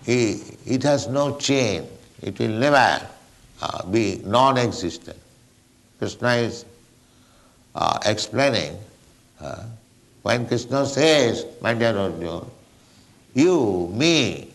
it 0.06 0.84
has 0.84 1.08
no 1.08 1.38
chain. 1.38 1.88
It 2.22 2.38
will 2.38 2.50
never 2.50 3.08
uh, 3.62 3.86
be 3.86 4.22
non-existent. 4.26 5.18
Krishna 6.00 6.36
is 6.36 6.66
uh, 7.76 8.00
explaining 8.06 8.78
uh, 9.40 9.64
when 10.24 10.48
Krishna 10.48 10.86
says, 10.86 11.46
my 11.62 11.74
dear 11.74 11.98
Arjuna, 11.98 12.46
you, 13.34 13.90
me, 13.94 14.49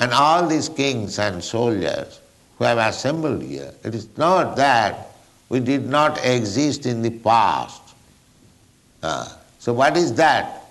and 0.00 0.12
all 0.12 0.46
these 0.46 0.68
kings 0.68 1.18
and 1.18 1.42
soldiers 1.42 2.20
who 2.58 2.64
have 2.64 2.78
assembled 2.78 3.42
here, 3.42 3.72
it 3.84 3.94
is 3.94 4.08
not 4.16 4.56
that 4.56 5.08
we 5.48 5.60
did 5.60 5.86
not 5.86 6.24
exist 6.24 6.86
in 6.86 7.02
the 7.02 7.10
past. 7.10 7.82
Uh, 9.02 9.28
so 9.58 9.72
what 9.72 9.96
is 9.96 10.14
that? 10.14 10.62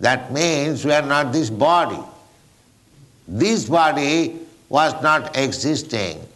That 0.00 0.32
means 0.32 0.84
we 0.84 0.92
are 0.92 1.02
not 1.02 1.32
this 1.32 1.50
body. 1.50 2.02
This 3.28 3.68
body 3.68 4.38
was 4.68 5.00
not 5.02 5.36
existing 5.36 6.26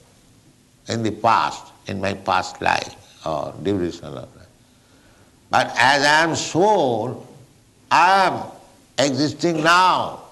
in 0.89 1.03
the 1.03 1.11
past, 1.11 1.73
in 1.87 2.01
my 2.01 2.15
past 2.15 2.61
life 2.61 2.95
or 3.27 3.55
duration 3.63 4.05
of 4.05 4.15
life. 4.15 4.49
But 5.51 5.69
as 5.77 6.05
I 6.05 6.23
am 6.25 6.37
soul, 6.37 7.27
I 7.91 8.27
am 8.27 8.43
existing 8.99 9.63
now. 9.63 10.24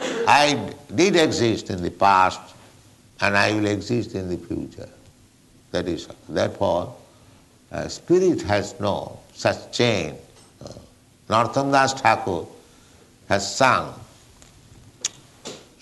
I 0.00 0.72
did 0.94 1.16
exist 1.16 1.70
in 1.70 1.82
the 1.82 1.90
past 1.90 2.40
and 3.20 3.36
I 3.36 3.52
will 3.52 3.66
exist 3.66 4.14
in 4.14 4.28
the 4.28 4.36
future. 4.36 4.88
That 5.70 5.88
is, 5.88 6.08
therefore, 6.28 6.94
uh, 7.72 7.88
spirit 7.88 8.42
has 8.42 8.78
no 8.80 9.18
such 9.34 9.72
chain. 9.72 10.14
Uh, 10.64 10.72
Narottamdas 11.28 11.98
Thakur 12.00 12.46
has 13.28 13.56
sung, 13.56 13.94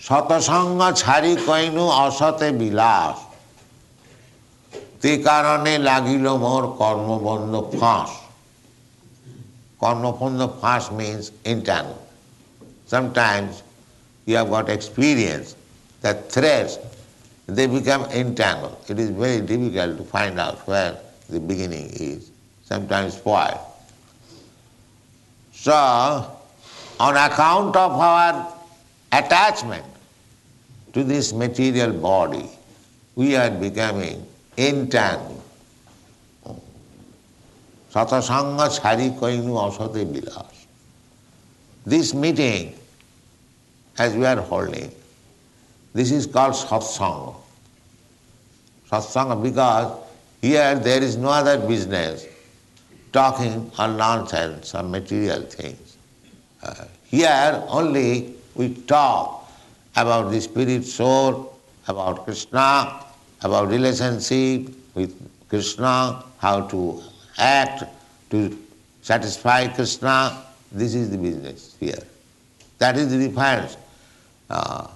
Satasanga 0.03 0.91
chari 0.91 1.37
kainu 1.37 1.87
asate 1.87 2.51
bilas 2.51 3.17
tikarane 4.99 5.79
lagilo 5.79 6.37
mor 6.37 6.77
karma 6.77 7.17
bandha 7.19 7.79
phas. 7.79 8.11
Karma 9.79 10.11
bandha 10.11 10.59
phas 10.59 10.91
means 10.91 11.31
internal. 11.45 12.05
Sometimes 12.85 13.62
you 14.25 14.35
have 14.35 14.49
got 14.49 14.69
experience 14.69 15.55
that 16.01 16.31
threads, 16.31 16.79
they 17.47 17.67
become 17.67 18.03
entangled. 18.11 18.77
It 18.87 18.99
is 18.99 19.09
very 19.09 19.41
difficult 19.41 19.97
to 19.97 20.03
find 20.03 20.39
out 20.39 20.65
where 20.67 20.97
the 21.29 21.39
beginning 21.39 21.89
is, 21.93 22.31
sometimes 22.63 23.15
spoiled. 23.15 23.59
So, 25.53 25.73
on 26.99 27.15
account 27.15 27.75
of 27.75 27.91
our 27.91 28.53
attachment 29.11 29.85
to 30.93 31.03
this 31.03 31.33
material 31.33 31.91
body, 31.91 32.49
we 33.15 33.35
are 33.35 33.49
becoming 33.49 34.25
entangled. 34.57 35.41
Satasanga 37.93 38.67
chari 38.79 39.17
koinu 39.19 39.53
asate 39.69 40.05
bilas. 40.11 40.65
This 41.85 42.13
meeting, 42.13 42.73
as 43.97 44.15
we 44.15 44.25
are 44.25 44.41
holding, 44.41 44.91
this 45.93 46.11
is 46.11 46.25
called 46.25 46.53
satsanga. 46.53 47.35
Satsanga 48.89 49.41
because 49.41 49.99
here 50.41 50.75
there 50.75 51.01
is 51.01 51.17
no 51.17 51.29
other 51.29 51.57
business 51.67 52.25
talking 53.11 53.71
or 53.77 53.87
nonsense 53.87 54.73
or 54.75 54.83
material 54.83 55.41
things. 55.43 55.97
Uh, 56.63 56.85
Here 57.05 57.63
only 57.67 58.33
we 58.55 58.73
talk 58.73 59.47
about 59.95 60.31
the 60.31 60.41
spirit 60.41 60.83
soul, 60.83 61.59
about 61.87 62.25
Krishna, 62.25 63.05
about 63.43 63.67
relationship 63.67 64.73
with 64.95 65.13
Krishna, 65.47 66.23
how 66.39 66.61
to 66.67 67.03
act 67.37 67.83
to 68.31 68.57
satisfy 69.03 69.67
Krishna. 69.67 70.43
This 70.71 70.95
is 70.95 71.11
the 71.11 71.17
business 71.17 71.75
here. 71.79 72.01
That 72.79 72.97
is 72.97 73.11
the 73.11 73.27
difference. 73.27 73.77
Uh, 74.53 74.87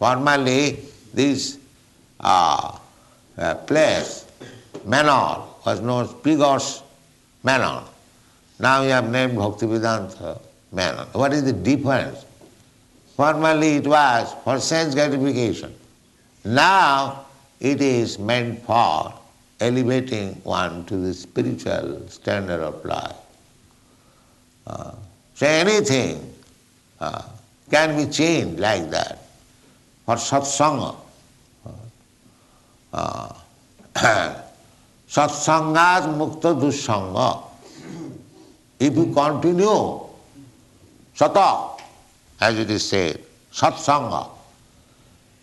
formerly, 0.00 0.80
this 1.14 1.58
uh, 2.18 2.76
uh, 3.38 3.54
place, 3.54 4.26
Manor, 4.84 5.44
was 5.64 5.80
known 5.80 6.04
as 6.04 6.12
Piggott's 6.14 6.82
Manor. 7.44 7.84
Now 8.58 8.82
we 8.82 8.88
have 8.88 9.08
named 9.08 9.34
Bhaktivedanta 9.38 10.40
Manor. 10.72 11.06
What 11.12 11.32
is 11.32 11.44
the 11.44 11.52
difference? 11.52 12.24
Formerly 13.16 13.76
it 13.76 13.86
was 13.86 14.34
for 14.42 14.58
sense 14.58 14.92
gratification. 14.92 15.72
Now 16.44 17.26
it 17.60 17.80
is 17.80 18.18
meant 18.18 18.64
for 18.64 19.14
elevating 19.60 20.34
one 20.42 20.84
to 20.86 20.96
the 20.96 21.14
spiritual 21.14 22.08
standard 22.08 22.60
of 22.60 22.84
life. 22.84 23.16
Uh, 24.66 24.92
so 25.34 25.46
anything 25.46 26.34
uh, 26.98 27.22
can 27.70 27.96
be 27.96 28.10
changed 28.10 28.58
like 28.60 28.90
that 28.90 29.18
for 30.04 30.16
satsanga. 30.16 30.96
Uh, 32.92 33.32
Satsangas 35.08 36.06
mukta 36.18 36.54
dussanga. 36.54 37.42
If 38.78 38.94
you 38.94 39.12
continue 39.12 40.00
sata, 41.16 41.80
as 42.40 42.58
it 42.58 42.70
is 42.70 42.88
said, 42.88 43.20
satsanga, 43.52 44.28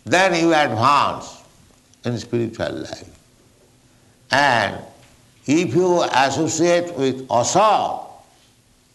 then 0.04 0.40
you 0.40 0.54
advance 0.54 1.42
in 2.04 2.16
spiritual 2.18 2.72
life. 2.72 3.10
And 4.30 4.78
if 5.46 5.74
you 5.74 6.02
associate 6.02 6.94
with 6.96 7.26
asa, 7.30 8.00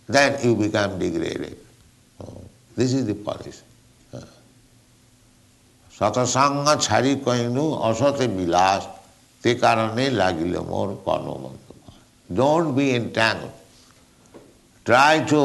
then 0.07 0.39
you 0.43 0.55
become 0.55 0.97
degraded. 0.97 1.57
This 2.76 2.92
is 2.92 3.06
the 3.06 3.14
policy. 3.14 3.66
সতসঙ্গ 5.98 6.66
ছাড়ি 6.86 7.12
কইনু 7.26 7.64
অসতে 7.88 8.26
বিলাস 8.36 8.82
তে 9.42 9.50
কারণে 9.62 10.04
লাগিল 10.20 10.54
মোর 10.70 10.88
কর্মবন্ধ 11.06 11.66
Don't 12.40 12.74
be 12.78 12.86
entangled. 13.00 13.52
Try 14.84 15.24
to 15.32 15.42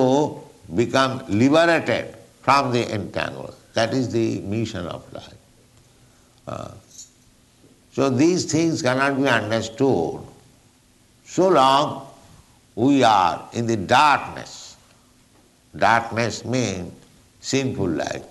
become 0.76 1.14
liberated 1.28 2.06
from 2.42 2.72
the 2.72 2.84
entangle. 2.98 3.54
That 3.74 3.94
is 3.94 4.06
the 4.18 4.40
mission 4.42 4.88
of 4.88 5.02
life. 5.14 5.42
Uh, 6.48 6.72
so 7.94 8.10
these 8.10 8.46
things 8.46 8.82
cannot 8.82 9.14
be 9.22 9.28
understood 9.28 10.20
so 11.26 11.50
long 11.50 12.08
we 12.76 13.04
are 13.04 13.48
in 13.54 13.68
the 13.68 13.78
darkness. 13.78 14.76
Darkness 15.76 16.44
means 16.44 16.92
sinful 17.47 17.89
life. 17.89 18.25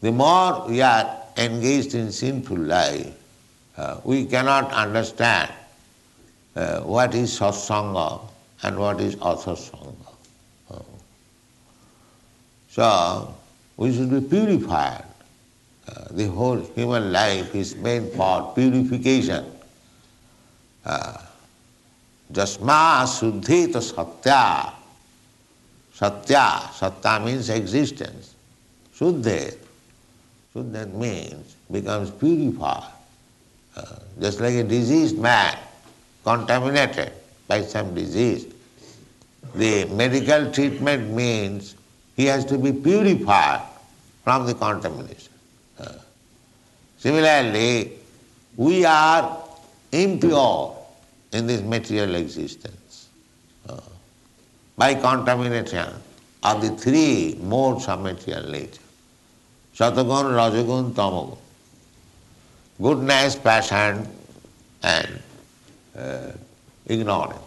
The 0.00 0.12
more 0.12 0.64
we 0.68 0.80
are 0.80 1.22
engaged 1.36 1.94
in 1.94 2.12
sinful 2.12 2.56
life, 2.56 3.12
uh, 3.76 4.00
we 4.04 4.26
cannot 4.26 4.70
understand 4.72 5.50
uh, 6.54 6.82
what 6.82 7.16
is 7.16 7.36
satsanga 7.36 8.20
and 8.62 8.78
what 8.78 9.00
is 9.00 9.16
asatsanga. 9.16 10.12
Uh, 10.70 10.78
so, 12.68 13.34
we 13.76 13.92
should 13.92 14.10
be 14.10 14.20
purified. 14.20 15.04
Uh, 15.88 16.04
the 16.12 16.28
whole 16.28 16.60
human 16.76 17.10
life 17.10 17.54
is 17.56 17.74
meant 17.74 18.12
for 18.14 18.52
purification. 18.54 19.44
Uh, 20.84 21.18
Jasma 22.32 23.02
suddhita 23.04 23.82
satya. 23.82 24.83
Satya, 25.94 26.70
satya 26.74 27.20
means 27.24 27.48
existence. 27.50 28.34
Suddhe, 28.92 29.54
so 30.52 30.62
means 30.62 31.54
becomes 31.70 32.10
purified. 32.10 32.90
Uh, 33.76 33.96
just 34.20 34.40
like 34.40 34.54
a 34.54 34.64
diseased 34.64 35.18
man, 35.18 35.56
contaminated 36.24 37.12
by 37.46 37.62
some 37.62 37.94
disease. 37.94 38.46
The 39.54 39.84
medical 39.86 40.50
treatment 40.52 41.10
means 41.10 41.76
he 42.16 42.24
has 42.26 42.44
to 42.46 42.58
be 42.58 42.72
purified 42.72 43.62
from 44.24 44.46
the 44.46 44.54
contamination. 44.54 45.32
Uh, 45.78 45.92
similarly, 46.98 47.92
we 48.56 48.84
are 48.84 49.38
impure 49.92 50.76
in 51.32 51.46
this 51.46 51.62
material 51.62 52.16
existence 52.16 52.83
by 54.76 54.94
contamination 54.94 55.88
of 56.42 56.60
the 56.60 56.70
three 56.70 57.38
modes 57.40 57.88
of 57.88 58.00
material 58.00 58.50
nature. 58.50 58.80
Satagun, 59.74 60.34
Rajagun, 60.38 60.92
Tamagun. 60.92 61.38
Goodness, 62.80 63.36
passion, 63.36 64.08
and 64.82 65.22
uh, 65.96 66.32
ignorance. 66.86 67.38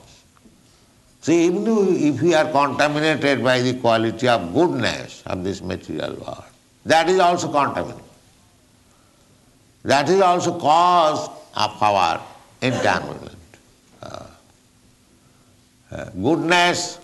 See, 1.22 1.46
even 1.46 1.66
if 1.68 2.22
we 2.22 2.34
are 2.34 2.50
contaminated 2.52 3.44
by 3.44 3.60
the 3.60 3.74
quality 3.74 4.28
of 4.28 4.54
goodness 4.54 5.24
of 5.26 5.44
this 5.44 5.62
material 5.62 6.16
world, 6.16 6.46
that 6.86 7.10
is 7.10 7.20
also 7.20 7.52
contaminated. 7.52 8.04
That 9.84 10.10
is 10.10 10.22
also 10.22 10.58
cause 10.58 11.30
of 11.56 11.84
our 11.84 12.22
entanglement. 12.62 13.36
Uh, 14.02 14.24
uh, 15.92 16.10
goodness, 16.12 17.00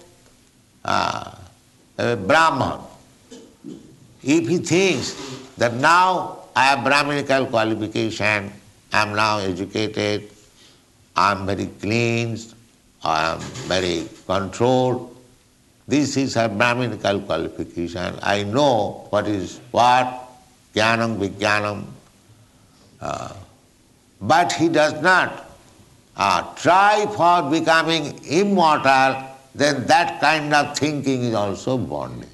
uh, 0.85 1.31
Brahman, 1.97 2.79
if 4.23 4.47
he 4.47 4.57
thinks 4.57 5.15
that 5.57 5.73
now 5.73 6.39
I 6.55 6.65
have 6.65 6.83
Brahminical 6.83 7.45
qualification, 7.47 8.51
I 8.91 9.01
am 9.01 9.15
now 9.15 9.39
educated, 9.39 10.29
I 11.15 11.31
am 11.31 11.45
very 11.45 11.67
cleansed, 11.81 12.55
I 13.03 13.33
am 13.33 13.39
very 13.39 14.07
controlled, 14.25 15.13
this 15.87 16.15
is 16.15 16.37
a 16.37 16.47
Brahminical 16.47 17.19
qualification. 17.21 18.17
I 18.23 18.43
know 18.43 19.07
what 19.09 19.27
is 19.27 19.59
what, 19.71 20.29
jnanam, 20.73 21.17
vijnanam. 21.17 21.85
Uh, 23.01 23.33
but 24.21 24.53
he 24.53 24.69
does 24.69 24.93
not 25.01 25.49
uh, 26.15 26.53
try 26.55 27.05
for 27.13 27.49
becoming 27.49 28.17
immortal, 28.25 29.23
then 29.55 29.85
that 29.85 30.19
kind 30.19 30.53
of 30.53 30.77
thinking 30.77 31.23
is 31.23 31.33
also 31.33 31.77
bondage 31.77 32.27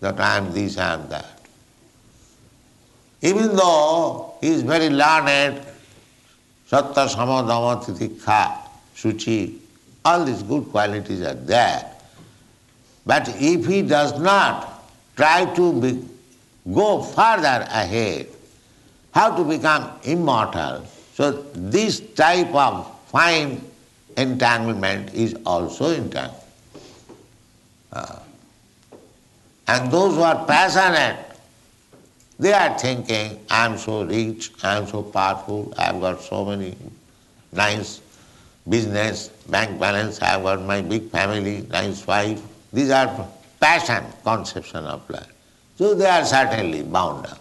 that 0.00 0.18
I 0.20 0.38
am 0.38 0.52
this, 0.52 0.78
I 0.78 0.94
am 0.94 1.08
that. 1.08 1.40
Even 3.22 3.56
though 3.56 4.34
he 4.40 4.48
is 4.48 4.62
very 4.62 4.88
learned, 4.90 5.62
Satta, 6.68 7.08
Samadama, 7.08 7.84
Titikha, 7.84 8.58
Suchi, 8.94 9.58
all 10.04 10.24
these 10.24 10.42
good 10.42 10.64
qualities 10.70 11.22
are 11.22 11.34
there. 11.34 11.92
But 13.04 13.28
if 13.40 13.66
he 13.66 13.82
does 13.82 14.18
not 14.20 14.82
try 15.16 15.44
to 15.54 15.80
be, 15.80 16.04
go 16.72 17.02
further 17.02 17.66
ahead, 17.70 18.28
how 19.12 19.34
to 19.36 19.44
become 19.44 19.90
immortal, 20.02 20.86
so 21.14 21.32
this 21.54 22.00
type 22.00 22.54
of 22.54 22.86
fine 23.06 23.62
entanglement 24.16 25.14
is 25.14 25.36
also 25.44 25.92
entangled. 25.92 26.42
Uh, 27.92 28.18
and 29.68 29.90
those 29.90 30.14
who 30.14 30.22
are 30.22 30.44
passionate, 30.46 31.18
they 32.38 32.52
are 32.52 32.78
thinking, 32.78 33.40
I 33.50 33.66
am 33.66 33.78
so 33.78 34.04
rich, 34.04 34.52
I 34.62 34.76
am 34.76 34.86
so 34.86 35.02
powerful, 35.02 35.72
I 35.78 35.84
have 35.84 36.00
got 36.00 36.20
so 36.20 36.44
many 36.44 36.76
nice 37.52 38.00
business, 38.68 39.28
bank 39.48 39.80
balance, 39.80 40.20
I 40.20 40.26
have 40.26 40.42
got 40.42 40.62
my 40.62 40.82
big 40.82 41.10
family, 41.10 41.66
nice 41.70 42.06
wife. 42.06 42.40
These 42.72 42.90
are 42.90 43.28
passion 43.60 44.04
conception 44.22 44.84
of 44.84 45.08
life. 45.08 45.32
So 45.78 45.94
they 45.94 46.06
are 46.06 46.24
certainly 46.24 46.82
bound 46.82 47.26
up. 47.26 47.40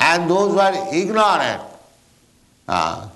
And 0.00 0.30
those 0.30 0.52
who 0.52 0.58
are 0.60 0.94
ignorant, 0.94 1.62
uh, 2.68 3.08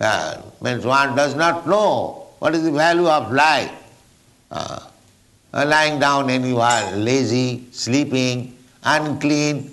uh, 0.00 0.42
means 0.60 0.84
one 0.84 1.14
does 1.14 1.34
not 1.34 1.66
know 1.66 2.26
what 2.38 2.54
is 2.54 2.64
the 2.64 2.72
value 2.72 3.06
of 3.06 3.32
life. 3.32 3.70
Uh, 4.50 4.78
uh, 5.54 5.66
lying 5.66 6.00
down 6.00 6.30
anywhere, 6.30 6.96
lazy, 6.96 7.64
sleeping, 7.72 8.56
unclean, 8.84 9.70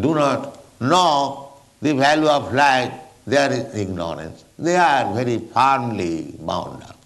do 0.00 0.14
not 0.14 0.58
know 0.80 1.52
the 1.82 1.92
value 1.94 2.28
of 2.28 2.52
life, 2.54 2.92
there 3.26 3.52
is 3.52 3.74
ignorance. 3.74 4.44
They 4.58 4.76
are 4.76 5.12
very 5.12 5.38
firmly 5.38 6.34
bound 6.40 6.82
up. 6.82 6.98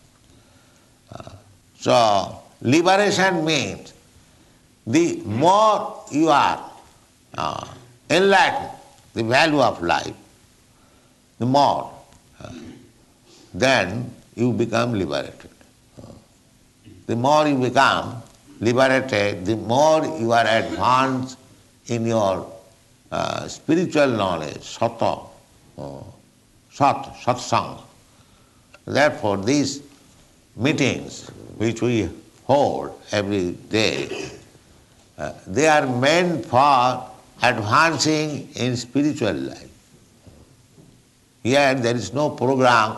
Uh, 1.10 1.32
so, 1.78 2.42
liberation 2.60 3.44
means 3.44 3.92
the 4.86 5.16
more 5.24 6.04
you 6.10 6.28
are 6.28 6.70
uh, 7.36 7.66
enlightened, 8.10 8.70
the 9.14 9.24
value 9.24 9.60
of 9.60 9.82
life, 9.82 10.14
the 11.38 11.46
more, 11.46 11.90
then 13.54 14.12
you 14.34 14.52
become 14.52 14.94
liberated. 14.94 15.50
The 17.06 17.16
more 17.16 17.46
you 17.46 17.56
become 17.56 18.22
liberated, 18.60 19.44
the 19.44 19.56
more 19.56 20.04
you 20.18 20.32
are 20.32 20.46
advanced 20.46 21.38
in 21.86 22.06
your 22.06 22.50
uh, 23.10 23.48
spiritual 23.48 24.08
knowledge, 24.08 24.78
sata, 24.78 25.28
uh, 25.76 25.98
sat, 26.70 27.04
satsang. 27.22 27.82
Therefore, 28.86 29.36
these 29.36 29.82
meetings 30.56 31.28
which 31.56 31.82
we 31.82 32.08
hold 32.44 32.98
every 33.10 33.52
day, 33.52 34.30
uh, 35.18 35.32
they 35.46 35.66
are 35.66 35.86
meant 35.86 36.46
for 36.46 37.10
advancing 37.42 38.48
in 38.54 38.76
spiritual 38.76 39.34
life. 39.34 39.71
Here 41.42 41.74
there 41.74 41.96
is 41.96 42.12
no 42.12 42.30
program 42.30 42.96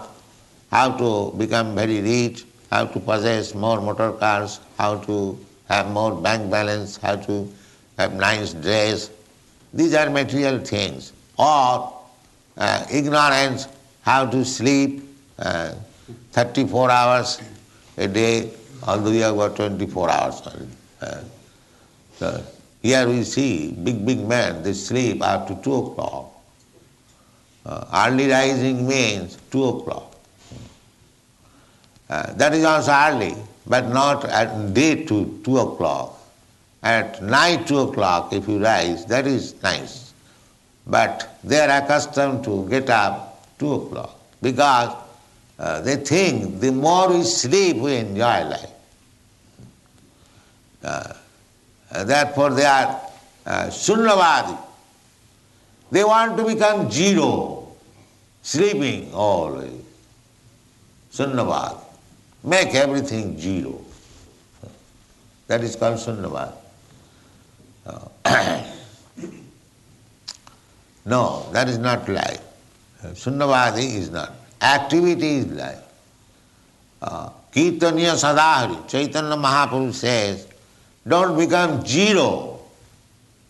how 0.70 0.96
to 0.98 1.36
become 1.38 1.74
very 1.74 2.00
rich, 2.02 2.44
how 2.70 2.86
to 2.86 3.00
possess 3.00 3.54
more 3.54 3.80
motor 3.80 4.12
cars, 4.12 4.60
how 4.76 4.98
to 4.98 5.38
have 5.68 5.90
more 5.90 6.14
bank 6.14 6.50
balance, 6.50 6.96
how 6.96 7.16
to 7.16 7.48
have 7.98 8.12
nice 8.14 8.52
dress. 8.52 9.10
These 9.72 9.94
are 9.94 10.10
material 10.10 10.58
things. 10.58 11.12
Or 11.38 11.96
uh, 12.56 12.86
ignorance, 12.90 13.68
how 14.02 14.26
to 14.26 14.44
sleep 14.44 15.02
uh, 15.38 15.74
34 16.32 16.90
hours 16.90 17.40
a 17.96 18.08
day, 18.08 18.50
although 18.86 19.10
you 19.10 19.22
have 19.22 19.36
got 19.36 19.56
24 19.56 20.10
hours. 20.10 20.42
Uh, 21.00 21.24
so 22.16 22.44
here 22.82 23.08
we 23.08 23.22
see 23.24 23.72
big, 23.72 24.04
big 24.04 24.20
men, 24.26 24.62
they 24.62 24.74
sleep 24.74 25.22
after 25.22 25.54
2 25.54 25.74
o'clock. 25.74 26.33
Uh, 27.66 27.86
early 28.06 28.28
rising 28.28 28.86
means 28.86 29.38
2 29.50 29.64
o'clock. 29.64 30.14
Uh, 32.10 32.32
that 32.34 32.52
is 32.52 32.64
also 32.64 32.92
early, 32.92 33.34
but 33.66 33.88
not 33.88 34.24
at 34.26 34.74
day 34.74 35.04
to 35.04 35.40
2 35.44 35.58
o'clock. 35.58 36.20
At 36.82 37.22
night 37.22 37.66
2 37.66 37.78
o'clock, 37.78 38.32
if 38.34 38.46
you 38.46 38.62
rise, 38.62 39.06
that 39.06 39.26
is 39.26 39.60
nice. 39.62 40.12
But 40.86 41.38
they 41.42 41.58
are 41.60 41.82
accustomed 41.82 42.44
to 42.44 42.68
get 42.68 42.90
up 42.90 43.58
2 43.58 43.72
o'clock 43.72 44.20
because 44.42 44.94
uh, 45.58 45.80
they 45.80 45.96
think 45.96 46.60
the 46.60 46.70
more 46.70 47.10
we 47.10 47.22
sleep, 47.22 47.78
we 47.78 47.96
enjoy 47.96 48.44
life. 48.44 48.70
Uh, 50.82 51.14
therefore, 52.04 52.50
they 52.50 52.66
are 52.66 53.00
uh, 53.46 53.66
Sunyavadi. 53.68 54.58
They 55.94 56.02
want 56.02 56.36
to 56.38 56.44
become 56.44 56.90
zero, 56.90 57.68
sleeping 58.42 59.14
always. 59.14 59.80
Sunyavadi. 61.12 61.78
Make 62.42 62.74
everything 62.74 63.38
zero. 63.38 63.80
That 65.46 65.62
is 65.62 65.76
called 65.76 65.98
Sunyavad. 65.98 66.52
Uh, 67.86 68.08
no, 71.06 71.48
that 71.52 71.68
is 71.68 71.78
not 71.78 72.08
life. 72.08 72.42
Sunyavadi 73.00 73.94
is 73.94 74.10
not. 74.10 74.32
Activity 74.60 75.36
is 75.36 75.46
life. 75.46 75.78
Uh, 77.00 77.30
Sadahari, 77.54 78.88
Chaitanya 78.88 79.36
Mahaprabhu 79.36 79.94
says, 79.94 80.48
don't 81.06 81.38
become 81.38 81.86
zero, 81.86 82.58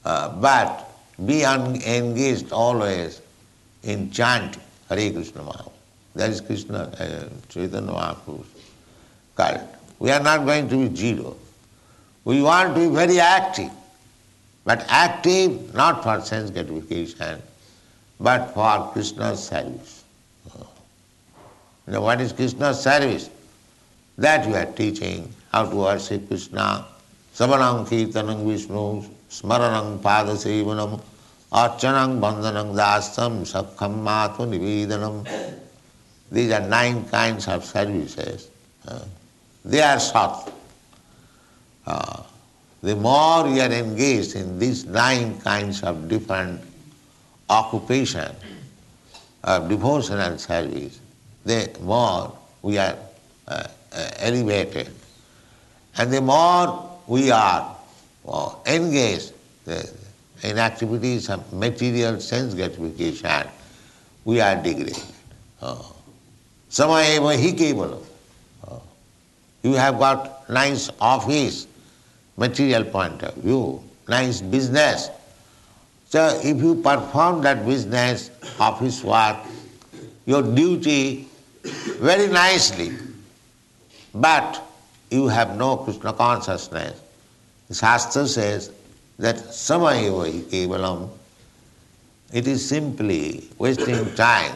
uh, 0.05 0.29
but 0.29 0.84
be 1.25 1.45
un- 1.45 1.81
engaged 1.83 2.53
always 2.53 3.21
in 3.83 4.11
chanting 4.11 4.63
Hare 4.89 5.11
Krishna 5.13 5.43
mahamantra. 5.43 5.73
That 6.15 6.31
is 6.31 6.41
Krishna, 6.41 6.79
uh, 6.99 7.29
Chaitanya 7.49 7.91
Mahaprabhu's 7.93 8.47
cult. 9.37 9.61
We 9.99 10.11
are 10.11 10.21
not 10.21 10.45
going 10.45 10.69
to 10.69 10.89
be 10.89 10.97
zero. 10.97 11.37
We 12.25 12.41
want 12.43 12.75
to 12.75 12.81
be 12.81 12.95
very 12.95 13.19
active, 13.21 13.71
but 14.65 14.85
active 14.89 15.75
not 15.75 16.03
for 16.03 16.21
sense 16.21 16.51
gratification, 16.51 17.43
but 18.21 18.55
for 18.55 18.91
Krishna's 18.93 19.43
service. 19.49 20.05
You 21.87 21.93
know, 21.93 22.01
what 22.01 22.21
is 22.21 22.33
Krishna's 22.33 22.81
service? 22.81 23.29
That 24.17 24.47
we 24.47 24.55
are 24.55 24.67
teaching 24.67 25.35
how 25.53 25.69
to 25.69 25.77
worship 25.77 26.29
Krishna. 26.29 26.87
Savanam 27.35 27.87
Kirtanam 27.87 28.47
Vishnu, 28.47 29.05
Smaranam 29.35 29.99
Padasevanam, 29.99 31.01
Archanam 31.51 32.21
Bandhanam 32.21 32.73
Dasam, 32.73 33.43
Sakham 33.43 34.05
Matu 34.05 34.47
Nivedanam. 34.47 35.27
These 36.31 36.53
are 36.53 36.61
nine 36.61 37.05
kinds 37.09 37.49
of 37.49 37.65
services. 37.65 38.49
Uh, 38.87 39.01
they 39.65 39.83
are 39.83 39.99
short. 39.99 40.53
Uh, 41.85 42.23
the 42.81 42.95
more 42.95 43.49
you 43.49 43.61
are 43.61 43.73
engaged 43.73 44.37
in 44.37 44.59
these 44.59 44.85
nine 44.85 45.41
kinds 45.41 45.83
of 45.83 46.09
different 46.09 46.61
occupation 47.49 48.31
of 49.43 49.69
devotional 49.69 50.39
service, 50.39 51.01
the 51.45 51.77
more 51.81 52.39
we 52.63 52.79
are 52.79 52.97
uh, 53.49 53.65
uh, 53.93 54.11
elevated. 54.19 54.91
And 55.97 56.13
the 56.13 56.21
more 56.21 56.89
we 57.09 57.31
are 57.31 57.74
uh, 58.27 58.55
engaged 58.67 59.33
in 60.43 60.59
activities 60.59 61.29
of 61.31 61.53
material 61.53 62.21
sense 62.21 62.55
gratification, 62.55 63.49
we 64.25 64.41
are 64.41 64.57
degraded. 64.57 65.03
Samayeva 66.71 67.37
hi 67.41 67.53
kevalam. 67.53 68.03
You 69.63 69.73
have 69.75 69.99
got 69.99 70.49
nice 70.51 70.91
office, 71.01 71.67
material 72.37 72.85
point 72.85 73.23
of 73.23 73.35
view, 73.37 73.83
nice 74.09 74.43
business. 74.43 75.09
So 76.09 76.41
if 76.45 76.59
you 76.59 76.75
perform 76.83 77.43
that 77.43 77.65
business, 77.65 78.31
office 78.61 79.03
work, 79.03 79.39
your 80.27 80.43
duty 80.43 81.29
very 81.99 82.29
nicely, 82.29 82.93
but 84.15 84.63
you 85.11 85.29
have 85.29 85.57
no 85.57 85.77
Krishna 85.79 86.13
consciousness. 86.13 87.01
The 87.69 87.75
Shastra 87.75 88.27
says 88.27 88.71
that 89.19 89.37
samayeva 89.37 90.43
kevalam, 90.45 91.09
it 92.33 92.47
is 92.47 92.67
simply 92.69 93.49
wasting 93.59 94.15
time 94.17 94.55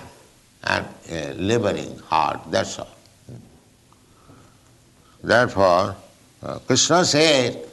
and 0.64 0.86
uh, 1.10 1.32
laboring 1.36 1.98
hard, 2.00 2.40
that's 2.50 2.78
all. 2.78 2.88
Therefore, 5.22 5.96
uh, 6.42 6.58
Krishna 6.60 7.04
said 7.04 7.66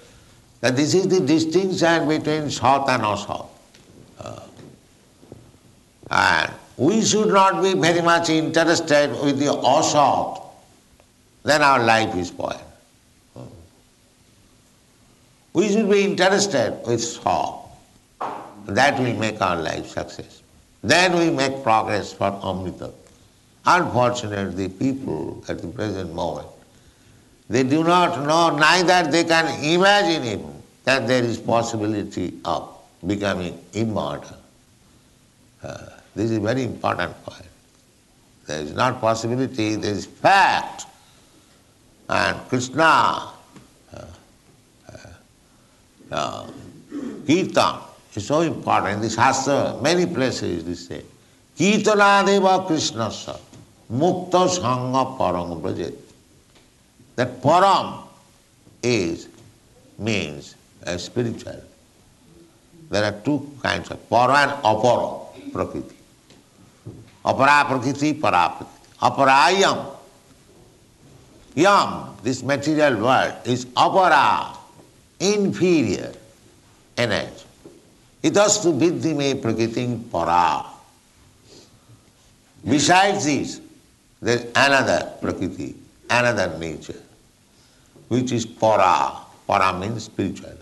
that 0.62 0.76
this 0.76 0.94
is 0.94 1.08
the 1.08 1.20
distinction 1.20 2.08
between 2.08 2.50
Sat 2.50 2.90
and 2.90 3.04
Asat. 3.04 3.48
Uh, 4.20 4.40
and 6.10 6.54
we 6.78 7.04
should 7.04 7.28
not 7.28 7.62
be 7.62 7.74
very 7.74 8.02
much 8.02 8.30
interested 8.30 9.12
with 9.22 9.40
the 9.40 9.46
Asat, 9.46 10.42
then 11.44 11.62
our 11.62 11.84
life 11.84 12.16
is 12.16 12.30
spoiled. 12.30 12.65
We 15.56 15.72
should 15.72 15.90
be 15.90 16.04
interested 16.04 16.82
with 16.86 17.02
Sat. 17.02 17.54
That 18.66 19.00
will 19.00 19.16
make 19.16 19.42
our 19.42 19.56
life 19.56 19.88
success. 19.88 20.42
Then 20.84 21.18
we 21.18 21.30
make 21.30 21.64
progress 21.64 22.12
for 22.12 22.38
Amrita. 22.44 22.92
Unfortunately, 23.66 24.68
the 24.68 24.74
people 24.74 25.44
at 25.48 25.62
the 25.62 25.70
present 25.70 26.14
moment, 26.14 26.48
they 27.50 27.64
do 27.64 27.86
not 27.86 28.22
know, 28.28 28.58
neither 28.58 29.10
they 29.10 29.24
can 29.24 29.64
imagine 29.64 30.26
even 30.26 30.62
that 30.84 31.08
there 31.08 31.24
is 31.24 31.38
possibility 31.38 32.34
of 32.44 32.78
becoming 33.08 33.58
immortal. 33.72 34.38
Uh, 35.64 35.88
this 36.16 36.32
is 36.32 36.38
very 36.40 36.64
important 36.64 37.24
point. 37.24 37.50
There 38.46 38.60
is 38.60 38.74
not 38.74 39.00
possibility, 39.00 39.76
there 39.76 39.94
is 39.94 40.06
fact. 40.06 40.86
And 42.10 42.38
Krishna, 42.50 43.32
uh, 46.12 46.48
Kirtan 47.26 47.80
is 48.14 48.28
so 48.28 48.42
important. 48.42 48.96
In 48.96 49.02
the 49.02 49.10
Shastra, 49.10 49.80
many 49.82 50.06
places 50.06 50.64
this 50.64 50.88
say. 50.88 51.04
Kirtanadeva 51.58 52.68
Krishna 52.68 53.12
sa 53.12 53.38
mukta 53.92 54.48
sangha 54.48 55.18
parang 55.18 55.62
brajet. 55.62 55.96
That 57.16 57.42
param 57.42 58.04
is, 58.84 59.28
means 59.98 60.56
uh, 60.86 60.98
spiritual. 60.98 61.62
There 62.90 63.04
are 63.04 63.20
two 63.24 63.52
kinds 63.64 63.90
of 63.90 64.10
para 64.10 64.36
and 64.36 64.52
apara 64.64 65.26
prakriti. 65.52 65.96
Apara 67.24 67.66
prakriti, 67.66 68.14
para 68.14 68.50
prakriti. 68.50 68.72
Aparayam 69.02 69.96
yam, 71.56 72.16
this 72.22 72.44
material 72.44 73.02
world, 73.02 73.34
is 73.46 73.66
apara, 73.66 74.55
inferior 75.20 76.14
energy. 76.98 77.46
Itastu 78.24 78.74
viddhi 78.78 79.16
me 79.16 79.34
prakritim 79.36 80.10
para. 80.12 80.66
Besides 82.68 83.26
this, 83.26 83.62
there 84.22 84.38
is 84.38 84.46
another 84.56 85.12
prakriti, 85.22 85.76
another 86.10 86.58
nature, 86.58 87.02
which 88.08 88.32
is 88.32 88.46
para. 88.46 89.12
Para 89.46 89.78
means 89.78 90.06
spiritual. 90.06 90.58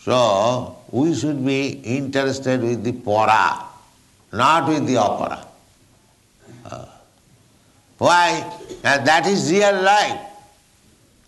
So, 0.00 0.78
we 0.90 1.14
should 1.14 1.46
be 1.46 1.80
interested 1.84 2.60
with 2.60 2.82
the 2.82 2.90
para, 2.90 3.62
not 4.32 4.66
with 4.66 4.84
the 4.88 4.96
opera. 4.96 5.46
Why? 7.98 8.58
And 8.82 9.06
that 9.06 9.28
is 9.28 9.52
real 9.52 9.80
life. 9.80 10.18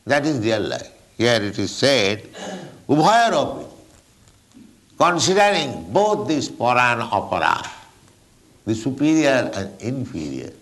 That 0.06 0.26
is 0.26 0.38
real 0.40 0.60
life. 0.60 0.90
Here 1.16 1.42
it 1.42 1.58
is 1.58 1.70
said, 1.74 2.28
Ubhayaropi, 2.88 3.66
considering 4.98 5.92
both 5.92 6.28
this 6.28 6.48
para 6.48 6.92
and 6.92 7.02
apara, 7.02 7.66
the 8.64 8.74
superior 8.74 9.50
and 9.54 9.80
inferior. 9.80 10.52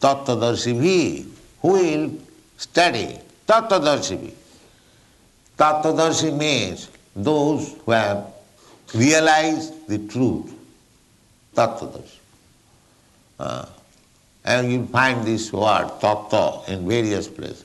Tattvadarshibhi, 0.00 1.26
who 1.62 1.68
will 1.68 2.12
study 2.56 3.18
Tattvadarshibhi. 3.46 4.32
Tattvadarshi 5.58 6.36
means 6.36 6.88
those 7.14 7.74
who 7.84 7.92
have 7.92 8.26
realized 8.94 9.86
the 9.86 9.98
truth. 10.08 10.52
Tattvadarshi. 11.54 12.18
Uh, 13.38 13.66
and 14.44 14.72
you 14.72 14.86
find 14.86 15.24
this 15.24 15.52
word 15.52 15.88
tattva 16.00 16.68
in 16.68 16.86
various 16.88 17.28
places. 17.28 17.64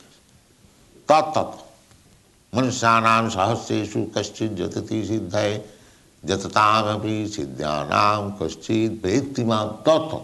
Tattva. 1.08 1.58
मनुष्याणाम 2.54 3.28
सहस्रेषु 3.30 4.04
कश्चित 4.15 4.52
जतति 4.58 5.06
सिद्धय 5.06 5.62
जततामपि 6.26 7.28
सिद्ध्यानाम 7.36 8.32
कश्चित 8.42 9.02
प्रेत्तिमाम 9.02 9.68
तत्व 9.86 10.18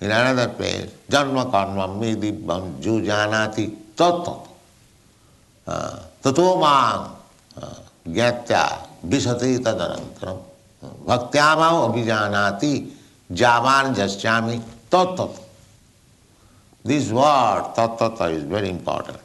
in 0.00 0.10
another 0.10 0.48
place, 0.48 0.90
janma 1.10 1.50
karma 1.50 1.88
me 1.88 2.14
dibbam 2.14 2.80
jo 2.80 3.00
janati 3.00 3.70
tattva. 3.94 4.46
ततो 6.22 6.56
माँ 6.56 6.90
ज्ञात्या 8.08 8.62
विशते 9.04 9.56
तदनंतरम 9.64 10.38
भक्त्यामाव 11.06 11.82
अभिजानाति 11.82 12.72
जावान 13.32 13.94
जस्यामि 13.94 14.58
तत्व 14.92 15.28
This 16.86 17.10
word 17.10 17.74
tattva 17.74 18.30
is 18.30 18.44
very 18.44 18.70
important. 18.70 19.18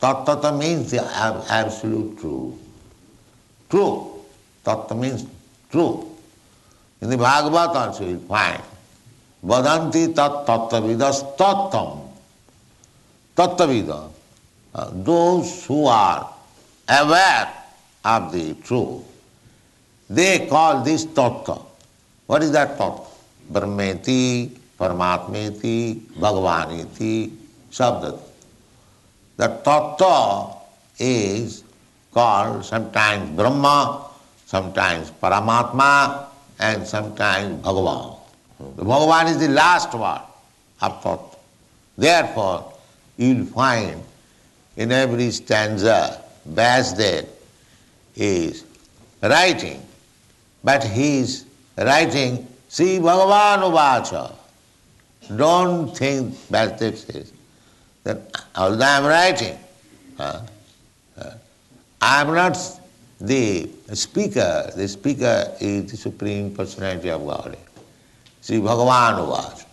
Tattva 0.00 0.58
means 0.58 0.90
the 0.90 1.04
absolute 1.04 2.18
truth. 2.18 2.54
True. 3.68 4.24
Tattva 4.64 4.98
means 4.98 5.26
true. 5.70 6.08
In 7.02 7.10
the 7.10 7.18
Bhagavad 7.18 7.76
also 7.76 8.08
you 8.08 8.18
find 8.20 8.62
Vadanti 9.44 10.14
tat 10.14 10.46
tattvavidas 10.46 11.36
tattvam. 11.36 12.08
Tattavida. 13.36 14.10
Uh, 14.74 14.90
those 14.92 15.66
who 15.66 15.84
are 15.84 16.32
aware 16.88 17.52
of 18.06 18.32
the 18.32 18.54
truth, 18.64 19.02
they 20.08 20.46
call 20.46 20.82
this 20.82 21.04
tattva. 21.04 21.67
What 22.28 22.42
is 22.42 22.52
that 22.52 22.76
tattva? 22.76 23.06
Brahmeti, 23.50 24.50
Paramatmeti, 24.78 25.96
Bhagavaniti, 26.20 27.32
Shabdati. 27.70 28.20
The 29.38 29.48
tattva 29.64 30.54
is 30.98 31.64
called 32.12 32.66
sometimes 32.66 33.34
Brahma, 33.34 34.10
sometimes 34.44 35.10
Paramatma, 35.12 36.26
and 36.58 36.86
sometimes 36.86 37.64
Bhagavan. 37.64 38.18
The 38.76 38.84
Bhagavan 38.84 39.30
is 39.30 39.38
the 39.38 39.48
last 39.48 39.94
word 39.94 40.20
of 40.82 41.02
tattva. 41.02 41.34
Therefore, 41.96 42.74
you 43.16 43.36
will 43.36 43.46
find 43.46 44.02
in 44.76 44.92
every 44.92 45.30
stanza 45.30 46.22
Vyasdev 46.46 47.26
is 48.16 48.64
writing, 49.22 49.82
but 50.62 50.84
he 50.84 51.20
is 51.20 51.47
writing 51.84 52.46
Sri 52.68 52.98
Bhagavan 52.98 53.62
Uvacha. 53.62 54.34
Don't 55.36 55.96
think 55.96 56.34
Vyasdev 56.50 56.96
says 56.96 57.32
that 58.04 58.32
although 58.56 58.84
I 58.84 58.98
am 58.98 59.04
writing, 59.04 59.58
uh, 60.18 60.42
uh, 61.18 61.30
I 62.00 62.20
am 62.22 62.34
not 62.34 62.58
the 63.20 63.68
speaker, 63.94 64.70
the 64.74 64.88
speaker 64.88 65.54
is 65.60 65.90
the 65.90 65.96
Supreme 65.96 66.54
Personality 66.54 67.10
of 67.10 67.26
Godhead. 67.26 67.58
Sri 68.40 68.58
Bhagavan 68.58 69.26
Uvacha. 69.26 69.64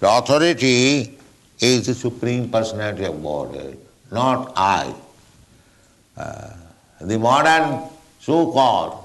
The 0.00 0.08
authority 0.08 1.18
is 1.60 1.86
the 1.86 1.94
Supreme 1.94 2.50
Personality 2.50 3.04
of 3.04 3.22
Godhead, 3.22 3.78
not 4.10 4.52
I. 4.56 4.94
Uh, 6.16 6.50
the 7.00 7.18
modern 7.18 7.88
so-called 8.18 9.04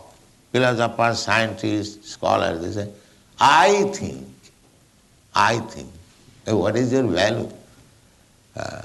philosophers, 0.56 1.20
scientists, 1.20 2.12
scholars, 2.12 2.62
they 2.62 2.72
say, 2.82 2.90
I 3.38 3.84
think, 3.94 4.26
I 5.34 5.60
think. 5.60 5.90
What 6.46 6.78
is 6.78 6.94
your 6.94 7.04
value? 7.04 7.52
Uh, 8.56 8.84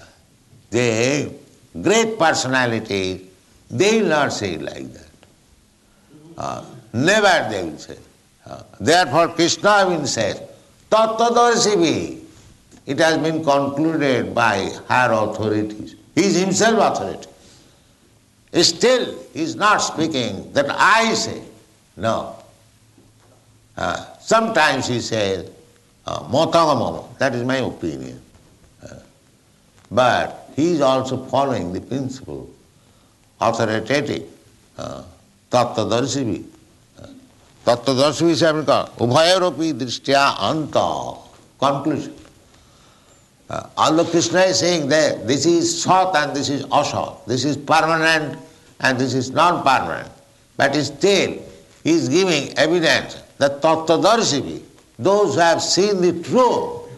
the 0.70 1.32
great 1.80 2.18
personality, 2.18 3.28
they 3.70 4.00
will 4.00 4.08
not 4.08 4.32
say 4.32 4.58
like 4.58 4.92
that. 4.92 5.10
Uh, 6.36 6.64
never 6.92 7.48
they 7.50 7.62
will 7.62 7.78
say. 7.78 7.98
Uh, 8.44 8.62
therefore 8.80 9.28
Krishna 9.28 9.86
will 9.86 10.06
say, 10.06 10.34
Tattvadarshi 10.90 12.20
it 12.86 12.98
has 12.98 13.18
been 13.18 13.44
concluded 13.44 14.34
by 14.34 14.70
higher 14.88 15.12
authorities. 15.12 15.94
He 16.16 16.22
is 16.22 16.34
himself 16.34 16.96
authority. 16.96 17.28
Still, 18.64 19.14
he 19.32 19.42
is 19.42 19.54
not 19.54 19.78
speaking 19.78 20.52
that 20.54 20.66
I 20.70 21.14
say. 21.14 21.40
No. 21.96 22.36
Uh, 23.76 24.04
sometimes 24.20 24.86
he 24.86 25.00
says, 25.00 25.50
uh, 26.06 27.08
that 27.18 27.34
is 27.34 27.44
my 27.44 27.56
opinion. 27.56 28.20
Uh, 28.82 28.96
but 29.90 30.50
he 30.56 30.72
is 30.72 30.80
also 30.80 31.24
following 31.26 31.72
the 31.72 31.80
principle, 31.80 32.50
authoritative, 33.40 34.24
uh, 34.76 35.02
tattvadarshi. 35.50 36.44
Uh, 36.98 37.06
tattvadarshi 37.64 38.30
is 38.30 38.42
ubhayaropi 38.42 39.72
drishtya 39.74 40.36
anta, 40.36 41.18
conclusion. 41.58 42.14
Uh, 43.48 43.66
although 43.76 44.04
Krishna 44.04 44.40
is 44.42 44.60
saying 44.60 44.88
that 44.88 45.26
this 45.26 45.44
is 45.44 45.82
Sat 45.82 46.14
and 46.14 46.36
this 46.36 46.48
is 46.48 46.64
Asat, 46.66 47.26
this 47.26 47.44
is 47.44 47.56
permanent 47.56 48.38
and 48.78 48.98
this 48.98 49.12
is 49.12 49.30
non-permanent, 49.32 50.08
but 50.56 50.74
still 50.86 51.36
he 51.84 51.92
is 51.92 52.08
giving 52.08 52.56
evidence 52.58 53.14
that 53.38 53.60
Tattvadarshi, 53.62 54.62
those 54.98 55.34
who 55.34 55.40
have 55.40 55.62
seen 55.62 56.00
the 56.00 56.22
truth, 56.22 56.88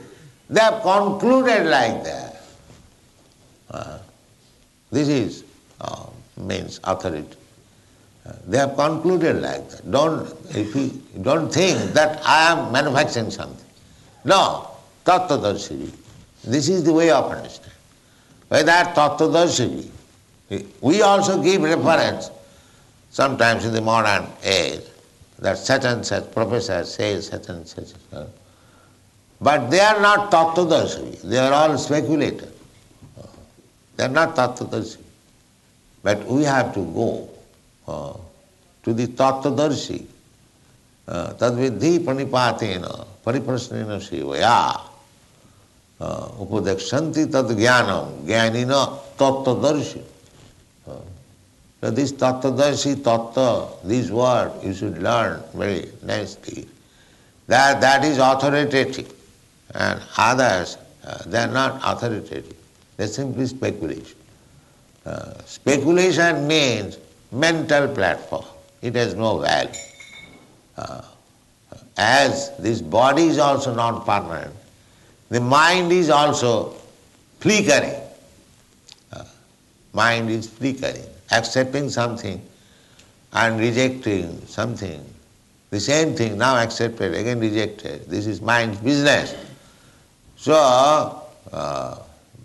they 0.50 0.60
have 0.60 0.82
concluded 0.82 1.66
like 1.66 2.04
that. 2.04 2.42
Uh, 3.70 3.98
this 4.90 5.08
is 5.08 5.44
uh, 5.80 6.06
means 6.36 6.80
authority. 6.84 7.36
Uh, 8.26 8.32
they 8.46 8.58
have 8.58 8.74
concluded 8.76 9.40
like 9.40 9.68
that. 9.70 9.90
Don't 9.90 10.28
if 10.54 10.74
you 10.74 11.02
don't 11.22 11.52
think 11.52 11.92
that 11.94 12.20
I 12.24 12.52
am 12.52 12.72
manufacturing 12.72 13.30
something. 13.30 13.66
No, 14.24 14.68
Tattvadarshi. 15.04 15.90
This 16.44 16.68
is 16.68 16.82
the 16.84 16.92
way 16.92 17.10
of 17.10 17.30
understanding. 17.30 17.72
Whether 18.48 18.72
Tattvadarshi, 18.72 19.88
we 20.80 21.02
also 21.02 21.42
give 21.42 21.62
reference 21.62 22.30
sometimes 23.12 23.64
in 23.66 23.74
the 23.74 23.80
modern 23.80 24.26
age 24.42 24.80
that 25.38 25.58
such 25.58 25.84
and 25.84 26.04
such 26.04 26.32
professor 26.32 26.84
says 26.84 27.28
such 27.28 27.48
and 27.48 27.68
such. 27.68 27.88
But 29.40 29.70
they 29.70 29.80
are 29.80 30.00
not 30.00 30.30
tattvadarshi, 30.30 31.22
they 31.22 31.38
are 31.38 31.52
all 31.52 31.76
speculators. 31.78 32.48
They 33.96 34.04
are 34.04 34.08
not 34.08 34.34
tattvadarshi. 34.34 34.98
But 36.02 36.24
we 36.26 36.42
have 36.44 36.72
to 36.74 36.80
go 36.80 37.28
uh, 37.86 38.16
to 38.84 38.94
the 38.94 39.08
tattvadarshi, 39.08 40.06
uh, 41.06 41.34
tadvidhi 41.34 41.98
panipatena, 41.98 43.06
pariprasnena 43.24 44.00
shivaya, 44.00 44.80
uh, 46.00 46.28
upadekshanti 46.40 47.30
tad 47.30 47.46
jnanam, 47.46 48.24
jnanina 48.24 48.98
tattvadarshi. 49.18 50.02
So 51.82 51.90
this 51.90 52.12
tattvadarshi 52.12 52.94
tattva, 53.02 53.82
this 53.82 54.08
word 54.08 54.52
you 54.62 54.72
should 54.72 55.02
learn 55.02 55.42
very 55.52 55.90
nicely. 56.04 56.68
that, 57.48 57.80
that 57.80 58.04
is 58.04 58.18
authoritative. 58.18 59.12
And 59.74 60.00
others, 60.16 60.78
uh, 61.04 61.24
they 61.26 61.38
are 61.38 61.48
not 61.48 61.80
authoritative. 61.84 62.54
They 62.96 63.04
are 63.04 63.08
simply 63.08 63.46
speculation. 63.46 64.16
Uh, 65.04 65.34
speculation 65.44 66.46
means 66.46 66.98
mental 67.32 67.88
platform. 67.88 68.44
It 68.80 68.94
has 68.94 69.16
no 69.16 69.38
value. 69.38 69.72
Uh, 70.76 71.02
as 71.96 72.56
this 72.58 72.80
body 72.80 73.24
is 73.24 73.38
also 73.38 73.74
not 73.74 74.06
permanent, 74.06 74.54
the 75.30 75.40
mind 75.40 75.90
is 75.90 76.10
also 76.10 76.76
flickering. 77.40 78.00
Uh, 79.12 79.24
mind 79.92 80.30
is 80.30 80.48
flickering, 80.48 81.02
accepting 81.32 81.88
something 81.90 82.40
and 83.32 83.58
rejecting 83.58 84.44
something. 84.46 85.02
The 85.70 85.80
same 85.80 86.14
thing 86.14 86.38
now 86.38 86.56
accepted, 86.56 87.14
again 87.14 87.40
rejected. 87.40 88.08
This 88.08 88.26
is 88.26 88.40
mind's 88.40 88.78
business. 88.78 89.34
So, 90.36 90.54
uh, 91.52 91.98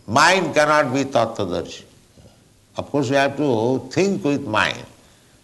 mind 0.07 0.55
cannot 0.55 0.93
be 0.93 1.03
tattvadarshi. 1.03 1.83
Of 2.77 2.89
course, 2.89 3.09
we 3.09 3.15
have 3.15 3.35
to 3.38 3.89
think 3.91 4.23
with 4.23 4.45
mind, 4.45 4.85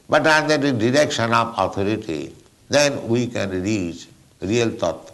but 0.07 0.25
under 0.25 0.57
the 0.57 0.71
direction 0.71 1.33
of 1.33 1.55
authority, 1.57 2.33
then 2.69 3.07
we 3.07 3.27
can 3.27 3.61
reach 3.61 4.07
real 4.39 4.69
tattva. 4.69 5.13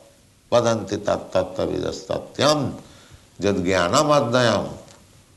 Vadanti 0.52 0.98
tat 1.06 1.32
tattva 1.32 1.68
vidastatyam 1.70 2.74
jad 3.40 3.56
jnanam 3.56 4.10
adnayam 4.10 4.79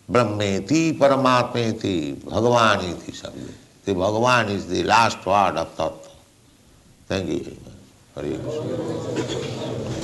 brahmeti 0.09 0.99
paramatmeti 0.99 2.17
bhagavan 2.25 2.81
iti 2.91 3.13
sabde. 3.13 3.63
The 3.85 3.95
Bhagavan 3.95 4.49
is 4.49 4.69
the 4.69 4.85
last 4.85 5.27
word 5.27 5.57
of 5.57 5.77
tattva. 5.77 6.11
Thank 7.09 7.29
you 7.31 7.57
very 8.15 8.39
much. 8.39 8.55
Hare 8.55 9.27
Krishna. 9.27 10.02